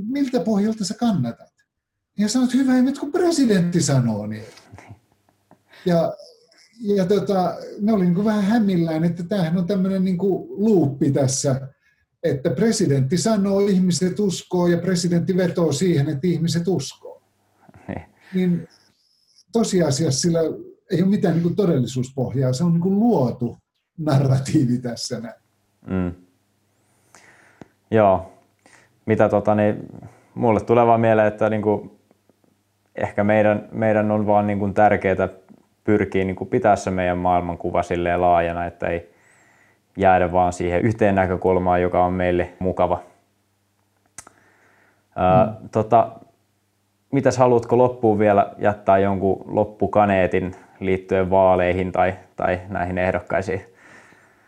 miltä 0.09 0.40
pohjalta 0.40 0.85
sä 0.85 0.94
kannatat? 0.94 1.53
Ja 2.18 2.29
sanoit, 2.29 2.55
hyvä 2.55 2.76
ihme, 2.76 2.92
kun 3.00 3.12
presidentti 3.12 3.81
sanoo 3.81 4.26
niin. 4.26 4.44
Ja 5.87 6.16
ja 6.81 7.07
tota, 7.07 7.57
ne 7.81 7.92
oli 7.92 8.05
niin 8.05 8.24
vähän 8.24 8.42
hämmillään, 8.44 9.05
että 9.05 9.22
tämähän 9.22 9.59
on 9.59 9.66
tämmöinen 9.66 10.05
niin 10.05 10.18
luuppi 10.48 11.11
tässä, 11.11 11.68
että 12.22 12.50
presidentti 12.50 13.18
sanoo, 13.18 13.61
ihmiset 13.61 14.20
uskoo 14.20 14.66
ja 14.66 14.78
presidentti 14.78 15.37
vetoo 15.37 15.72
siihen, 15.72 16.09
että 16.09 16.26
ihmiset 16.26 16.68
uskoo. 16.68 17.22
Niin, 17.88 18.02
niin 18.35 18.68
tosiasiassa 19.52 20.20
sillä 20.20 20.40
ei 20.90 21.02
ole 21.02 21.11
mitään 21.11 21.35
niin 21.35 21.42
kuin 21.42 21.56
todellisuuspohjaa, 21.56 22.52
se 22.52 22.64
on 22.64 22.72
niin 22.72 22.80
kuin 22.80 23.00
luotu 23.00 23.56
narratiivi 23.98 24.78
tässä 24.78 25.20
näin. 25.20 25.40
Mm. 25.87 26.12
Joo, 27.90 28.33
mitä 29.06 29.28
tota, 29.28 29.54
niin, 29.54 29.87
mulle 30.35 30.61
tulee 30.61 30.87
vaan 30.87 31.00
mieleen, 31.00 31.28
että 31.28 31.50
niin 31.50 31.62
kuin, 31.62 31.90
ehkä 32.94 33.24
meidän, 33.24 33.68
meidän 33.72 34.11
on 34.11 34.26
vaan 34.26 34.46
niin 34.46 34.59
kuin 34.59 34.74
tärkeää 34.74 35.28
pyrkii 35.85 36.24
niin 36.24 36.37
kuin 36.37 36.50
pitää 36.50 36.76
se 36.76 36.90
meidän 36.90 37.18
maailmankuva 37.18 37.83
silleen 37.83 38.20
laajana, 38.20 38.66
että 38.66 38.87
ei 38.87 39.10
jäädä 39.96 40.33
vaan 40.33 40.53
siihen 40.53 40.83
yhteen 40.83 41.14
näkökulmaan, 41.14 41.83
joka 41.83 42.05
on 42.05 42.12
meille 42.12 42.53
mukava. 42.59 42.96
Mm. 45.16 45.22
Ää, 45.22 45.55
tota, 45.72 46.20
mitäs 47.12 47.38
haluatko 47.38 47.79
loppuun 47.79 48.18
vielä 48.18 48.55
jättää 48.59 48.98
jonkun 48.98 49.44
loppukaneetin 49.46 50.55
liittyen 50.81 51.31
vaaleihin 51.31 51.92
tai, 51.92 52.14
tai 52.37 52.61
näihin 52.68 52.98
ehdokkaisiin? 52.98 53.61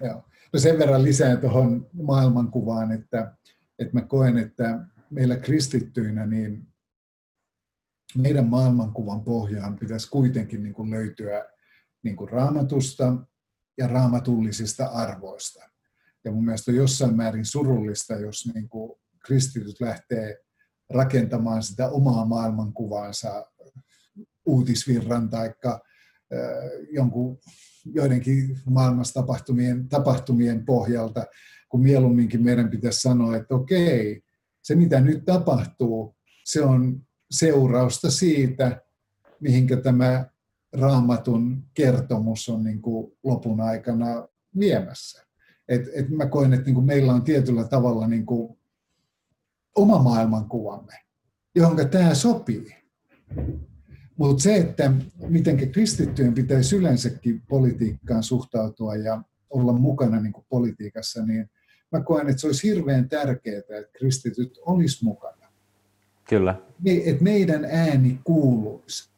Joo. 0.00 0.22
No 0.52 0.58
sen 0.58 0.78
verran 0.78 1.02
lisään 1.02 1.38
tuohon 1.38 1.86
maailmankuvaan, 2.02 2.92
että, 2.92 3.32
että 3.78 3.94
mä 3.96 4.00
koen, 4.00 4.38
että 4.38 4.78
meillä 5.10 5.36
kristittyinä 5.36 6.26
niin 6.26 6.66
meidän 8.18 8.46
maailmankuvan 8.46 9.20
pohjaan 9.20 9.78
pitäisi 9.78 10.10
kuitenkin 10.10 10.62
niin 10.62 10.74
kuin 10.74 10.90
löytyä 10.90 11.44
niin 12.02 12.16
kuin 12.16 12.30
raamatusta 12.30 13.12
ja 13.78 13.86
raamatullisista 13.86 14.86
arvoista. 14.86 15.68
Ja 16.24 16.32
mun 16.32 16.44
mielestä 16.44 16.70
on 16.70 16.76
jossain 16.76 17.16
määrin 17.16 17.44
surullista, 17.44 18.14
jos 18.14 18.50
niin 18.54 18.68
kuin 18.68 18.92
kristityt 19.24 19.80
lähtee 19.80 20.38
rakentamaan 20.90 21.62
sitä 21.62 21.88
omaa 21.88 22.24
maailmankuvaansa 22.24 23.46
uutisvirran 24.46 25.30
tai 25.30 25.54
jonkun 26.90 27.38
joidenkin 27.84 28.58
maailmassa 28.64 29.20
tapahtumien, 29.20 29.88
tapahtumien 29.88 30.64
pohjalta, 30.64 31.26
kun 31.68 31.82
mieluumminkin 31.82 32.42
meidän 32.42 32.70
pitäisi 32.70 33.00
sanoa, 33.00 33.36
että 33.36 33.54
okei, 33.54 34.22
se 34.62 34.74
mitä 34.74 35.00
nyt 35.00 35.24
tapahtuu, 35.24 36.16
se 36.44 36.62
on 36.62 37.06
seurausta 37.30 38.10
siitä, 38.10 38.80
mihinkä 39.40 39.76
tämä 39.76 40.31
raamatun 40.72 41.62
kertomus 41.74 42.48
on 42.48 42.64
niin 42.64 42.82
kuin 42.82 43.12
lopun 43.22 43.60
aikana 43.60 44.28
viemässä. 44.58 45.26
Et, 45.68 45.82
et 45.94 46.08
mä 46.08 46.26
koen, 46.26 46.52
että 46.52 46.66
niin 46.66 46.74
kuin 46.74 46.86
meillä 46.86 47.12
on 47.12 47.22
tietyllä 47.22 47.64
tavalla 47.64 48.06
niin 48.06 48.26
kuin 48.26 48.58
oma 49.76 50.02
maailmankuvamme, 50.02 50.94
johon 51.54 51.76
tämä 51.90 52.14
sopii. 52.14 52.76
Mutta 54.16 54.42
se, 54.42 54.56
että 54.56 54.92
miten 55.28 55.72
kristittyjen 55.72 56.34
pitäisi 56.34 56.76
yleensäkin 56.76 57.42
politiikkaan 57.48 58.22
suhtautua 58.22 58.96
ja 58.96 59.22
olla 59.50 59.72
mukana 59.72 60.20
niin 60.20 60.32
kuin 60.32 60.46
politiikassa, 60.48 61.26
niin 61.26 61.50
mä 61.92 62.00
koen, 62.00 62.28
että 62.28 62.40
se 62.40 62.46
olisi 62.46 62.68
hirveän 62.68 63.08
tärkeää, 63.08 63.58
että 63.58 63.98
kristityt 63.98 64.58
olisi 64.66 65.04
mukana. 65.04 65.52
Kyllä. 66.28 66.60
Me, 66.84 67.02
että 67.06 67.24
meidän 67.24 67.64
ääni 67.64 68.20
kuuluisi. 68.24 69.11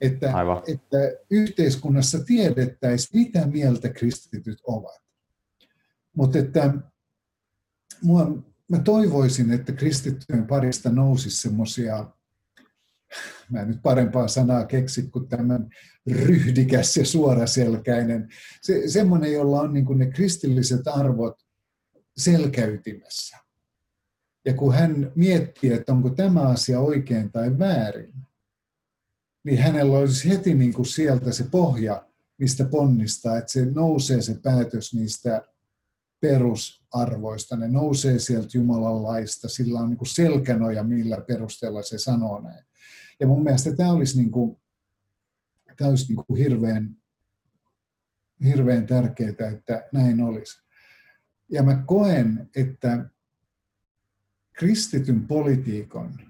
Että, 0.00 0.32
että 0.66 0.96
yhteiskunnassa 1.30 2.24
tiedettäisiin, 2.24 3.20
mitä 3.20 3.46
mieltä 3.46 3.88
kristityt 3.88 4.58
ovat. 4.62 5.02
Mutta 6.16 6.38
että 6.38 6.74
mua, 8.02 8.44
mä 8.68 8.78
toivoisin, 8.78 9.52
että 9.52 9.72
kristittyjen 9.72 10.46
parista 10.46 10.90
nousisi 10.90 11.40
semmoisia 11.40 12.06
mä 13.50 13.60
en 13.60 13.68
nyt 13.68 13.82
parempaa 13.82 14.28
sanaa 14.28 14.64
keksi 14.64 15.02
kuin 15.02 15.28
tämän 15.28 15.68
ryhdikäs 16.10 16.96
ja 16.96 17.06
suoraselkäinen. 17.06 18.28
Se, 18.62 18.88
semmoinen, 18.88 19.32
jolla 19.32 19.60
on 19.60 19.72
niin 19.72 19.98
ne 19.98 20.10
kristilliset 20.10 20.88
arvot 20.88 21.46
selkäytimessä. 22.16 23.36
Ja 24.44 24.54
kun 24.54 24.74
hän 24.74 25.12
miettii, 25.14 25.72
että 25.72 25.92
onko 25.92 26.10
tämä 26.10 26.40
asia 26.40 26.80
oikein 26.80 27.32
tai 27.32 27.58
väärin, 27.58 28.12
niin 29.44 29.58
hänellä 29.58 29.98
olisi 29.98 30.28
heti 30.28 30.54
niin 30.54 30.72
kuin 30.72 30.86
sieltä 30.86 31.32
se 31.32 31.44
pohja, 31.50 32.06
mistä 32.38 32.64
ponnistaa, 32.64 33.38
että 33.38 33.52
se 33.52 33.64
nousee 33.64 34.22
se 34.22 34.38
päätös 34.42 34.94
niistä 34.94 35.42
perusarvoista, 36.20 37.56
ne 37.56 37.68
nousee 37.68 38.18
sieltä 38.18 38.48
Jumalan 38.54 39.02
laista, 39.02 39.48
sillä 39.48 39.80
on 39.80 39.88
niin 39.88 39.98
kuin 39.98 40.08
selkänoja, 40.08 40.82
millä 40.82 41.20
perusteella 41.20 41.82
se 41.82 41.98
sanoo 41.98 42.40
näin. 42.40 42.64
Ja 43.20 43.26
mun 43.26 43.42
mielestä 43.42 43.76
tämä 43.76 43.92
olisi, 43.92 44.18
niin 44.18 44.30
kuin, 44.30 44.56
tämä 45.76 45.90
olisi 45.90 46.06
niin 46.08 46.24
kuin 46.26 46.38
hirveän, 46.38 46.96
hirveän 48.44 48.86
tärkeää, 48.86 49.50
että 49.52 49.88
näin 49.92 50.20
olisi. 50.20 50.62
Ja 51.48 51.62
mä 51.62 51.82
koen, 51.86 52.50
että 52.56 53.08
kristityn 54.52 55.26
politiikon 55.26 56.29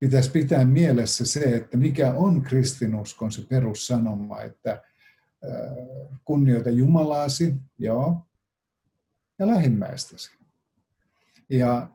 pitäisi 0.00 0.30
pitää 0.30 0.64
mielessä 0.64 1.26
se, 1.26 1.40
että 1.40 1.76
mikä 1.76 2.12
on 2.12 2.42
kristinuskon 2.42 3.32
se 3.32 3.42
perussanoma, 3.48 4.40
että 4.40 4.82
kunnioita 6.24 6.70
Jumalaasi, 6.70 7.54
joo, 7.78 8.26
ja 9.38 9.46
lähimmäistäsi. 9.46 10.30
Ja, 11.50 11.88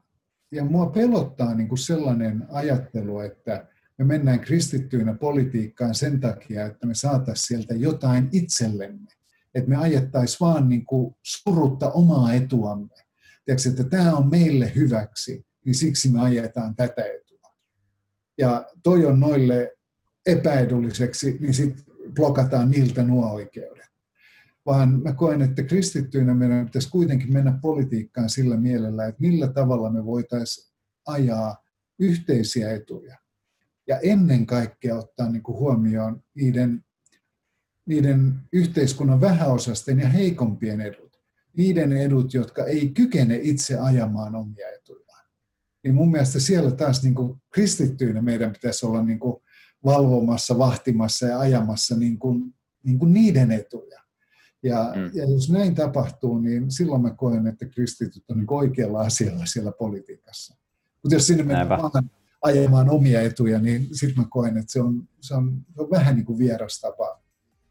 ja 0.52 0.65
mua 0.65 0.86
pelottaa 0.86 1.54
niin 1.54 1.68
kuin 1.68 1.80
sellainen 1.80 2.46
ajattelu, 2.52 3.20
että 3.20 3.68
me 3.98 4.06
mennään 4.06 4.39
kristittyinä 4.39 5.13
politiikkaan 5.13 5.96
sen 5.96 6.20
takia, 6.20 6.65
että 6.65 6.88
me 6.88 6.94
saataisiin 6.94 7.48
sieltä 7.48 7.74
jotain 7.74 8.30
itsellemme. 8.32 9.12
Että 9.56 9.70
me 9.70 9.76
ajettaisiin 9.76 10.38
vaan 10.39 10.70
niin 10.70 10.86
kuin 10.86 11.15
surutta 11.24 11.91
omaa 11.91 12.34
etuamme. 12.34 12.96
Tiedätkö, 13.46 13.70
että 13.70 13.84
tämä 13.84 14.13
on 14.13 14.30
meille 14.30 14.72
hyväksi, 14.76 15.46
niin 15.65 15.76
siksi 15.76 16.10
me 16.10 16.22
ajetaan 16.22 16.76
tätä 16.76 17.02
etua. 17.02 17.24
Ja 18.38 18.65
toi 18.84 19.06
on 19.06 19.19
noille 19.19 19.78
epäedulliseksi, 20.26 21.38
niin 21.39 21.54
sitten 21.54 21.86
blokataan 22.13 22.71
niiltä 22.71 23.04
nuo 23.04 23.34
oikeudet. 23.34 23.86
Vaan 24.65 25.04
mä 25.04 25.13
koen, 25.13 25.41
että 25.41 25.63
kristittyinä 25.63 26.34
meidän 26.34 26.65
pitäisi 26.65 26.89
kuitenkin 26.89 27.34
mennä 27.34 27.60
politiikkaan 27.62 28.30
sillä 28.30 28.58
mielellä, 28.58 29.06
että 29.06 29.21
millä 29.21 29.48
tavalla 29.48 29.89
me 29.89 30.06
voitaisiin 30.06 30.76
ajaa 31.08 31.63
yhteisiä 32.00 32.71
etuja 32.71 33.17
ja 33.88 34.00
ennen 34.00 34.45
kaikkea 34.45 34.95
ottaa 34.95 35.30
niin 35.30 35.43
kuin 35.43 35.58
huomioon 35.58 36.24
niiden, 36.36 36.86
niiden 37.86 38.34
yhteiskunnan 38.54 39.21
vähäosasten 39.21 40.00
ja 40.00 40.10
heikompien 40.10 40.82
edut. 40.82 41.21
Niiden 41.58 41.91
edut, 41.93 42.34
jotka 42.34 42.65
ei 42.65 42.89
kykene 42.89 43.39
itse 43.41 43.78
ajamaan 43.78 44.36
omia 44.36 44.69
etujaan. 44.69 45.05
Niin 45.86 45.95
mun 45.95 46.12
mielestä 46.12 46.39
siellä 46.39 46.71
taas 46.71 47.04
niin 47.04 47.15
kuin 47.15 47.41
kristittyinä 47.52 48.21
meidän 48.21 48.52
pitäisi 48.52 48.86
olla 48.86 49.04
niin 49.04 49.19
kuin 49.19 49.36
valvomassa, 49.86 50.58
vahtimassa 50.58 51.26
ja 51.26 51.39
ajamassa 51.39 51.95
niin 51.95 52.19
kuin, 52.19 52.54
niin 52.84 53.00
kuin 53.00 53.13
niiden 53.13 53.52
etuja. 53.52 54.02
Ja, 54.63 54.93
mm. 54.95 55.10
ja 55.13 55.32
jos 55.32 55.50
näin 55.50 55.76
tapahtuu, 55.76 56.39
niin 56.39 56.71
silloin 56.71 57.02
mä 57.02 57.10
koen, 57.10 57.48
että 57.48 57.65
kristityt 57.65 58.24
on 58.30 58.38
niin 58.38 58.54
oikealla 58.54 59.02
asialla 59.02 59.45
siellä 59.45 59.71
politiikassa. 59.71 60.56
Mutta 61.04 61.15
jos 61.15 61.28
sinne 61.28 61.43
mennään 61.43 61.69
vaan 61.69 62.10
ajamaan 62.41 62.89
omia 62.89 63.21
etuja, 63.21 63.60
niin 63.60 63.88
sitten 63.91 64.24
mä 64.24 64.28
koen, 64.30 64.58
että 64.58 64.71
se 64.71 64.82
on, 64.82 65.04
se 65.21 65.36
on, 65.36 65.62
se 65.76 65.82
on 65.82 65.91
vähän 65.91 66.15
niin 66.15 66.26
kuin 66.26 66.39
vieras 66.39 66.80
tapa 66.82 67.21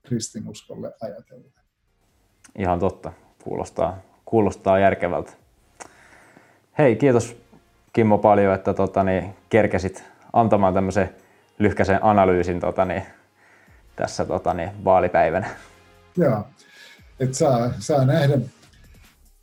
kristinuskolle 0.03 0.92
ajatella. 1.00 1.50
Ihan 2.59 2.79
totta. 2.79 3.12
Kuulostaa, 3.44 4.03
kuulostaa 4.24 4.79
järkevältä. 4.79 5.33
Hei, 6.79 6.96
kiitos 6.96 7.43
Kimmo 7.94 8.18
paljon, 8.18 8.54
että 8.54 8.74
tota, 8.74 9.04
niin, 9.04 9.35
kerkesit 9.48 10.04
antamaan 10.33 10.74
tämmöisen 10.74 11.11
lyhkäisen 11.59 11.98
analyysin 12.04 12.61
tota, 12.61 12.85
niin, 12.85 13.02
tässä 13.96 14.24
tota, 14.24 14.54
niin, 14.54 14.70
vaalipäivänä. 14.85 15.46
Joo, 16.16 16.44
että 17.20 17.37
saa, 17.37 17.70
saa 17.78 18.04
nähdä, 18.04 18.38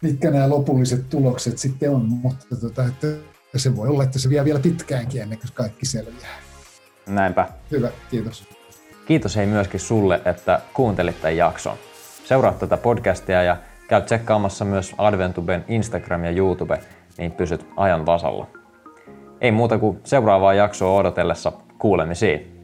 mitkä 0.02 0.32
nämä 0.32 0.50
lopulliset 0.50 1.10
tulokset 1.10 1.58
sitten 1.58 1.92
on, 1.92 2.06
mutta 2.10 2.56
tota, 2.56 2.86
että 2.86 3.08
se 3.56 3.76
voi 3.76 3.88
olla, 3.88 4.04
että 4.04 4.20
se 4.20 4.30
vie 4.30 4.46
vielä 4.46 4.60
pitkäänkin 4.60 5.22
ennen 5.22 5.40
kuin 5.40 5.52
kaikki 5.54 5.86
selviää. 5.86 6.40
Näinpä. 7.08 7.48
Hyvä, 7.72 7.90
kiitos. 8.12 8.48
Kiitos 9.06 9.36
hei 9.36 9.46
myöskin 9.46 9.80
sulle, 9.80 10.22
että 10.26 10.62
kuuntelit 10.74 11.22
tämän 11.22 11.38
jakson. 11.38 11.78
Seuraa 12.24 12.54
tätä 12.54 12.78
podcastia 12.78 13.44
ja 13.44 13.58
käy 13.88 14.02
tsekkaamassa 14.02 14.66
myös 14.66 14.96
Adventuben 14.98 15.66
Instagram 15.68 16.24
ja 16.24 16.32
YouTube, 16.32 16.80
niin 17.22 17.32
pysyt 17.32 17.68
ajan 17.78 18.06
vasalla. 18.06 18.48
Ei 19.42 19.52
muuta 19.52 19.78
kuin 19.78 20.00
seuraavaa 20.04 20.54
jaksoa 20.54 20.98
odotellessa 21.00 21.52
kuulemisiin. 21.80 22.61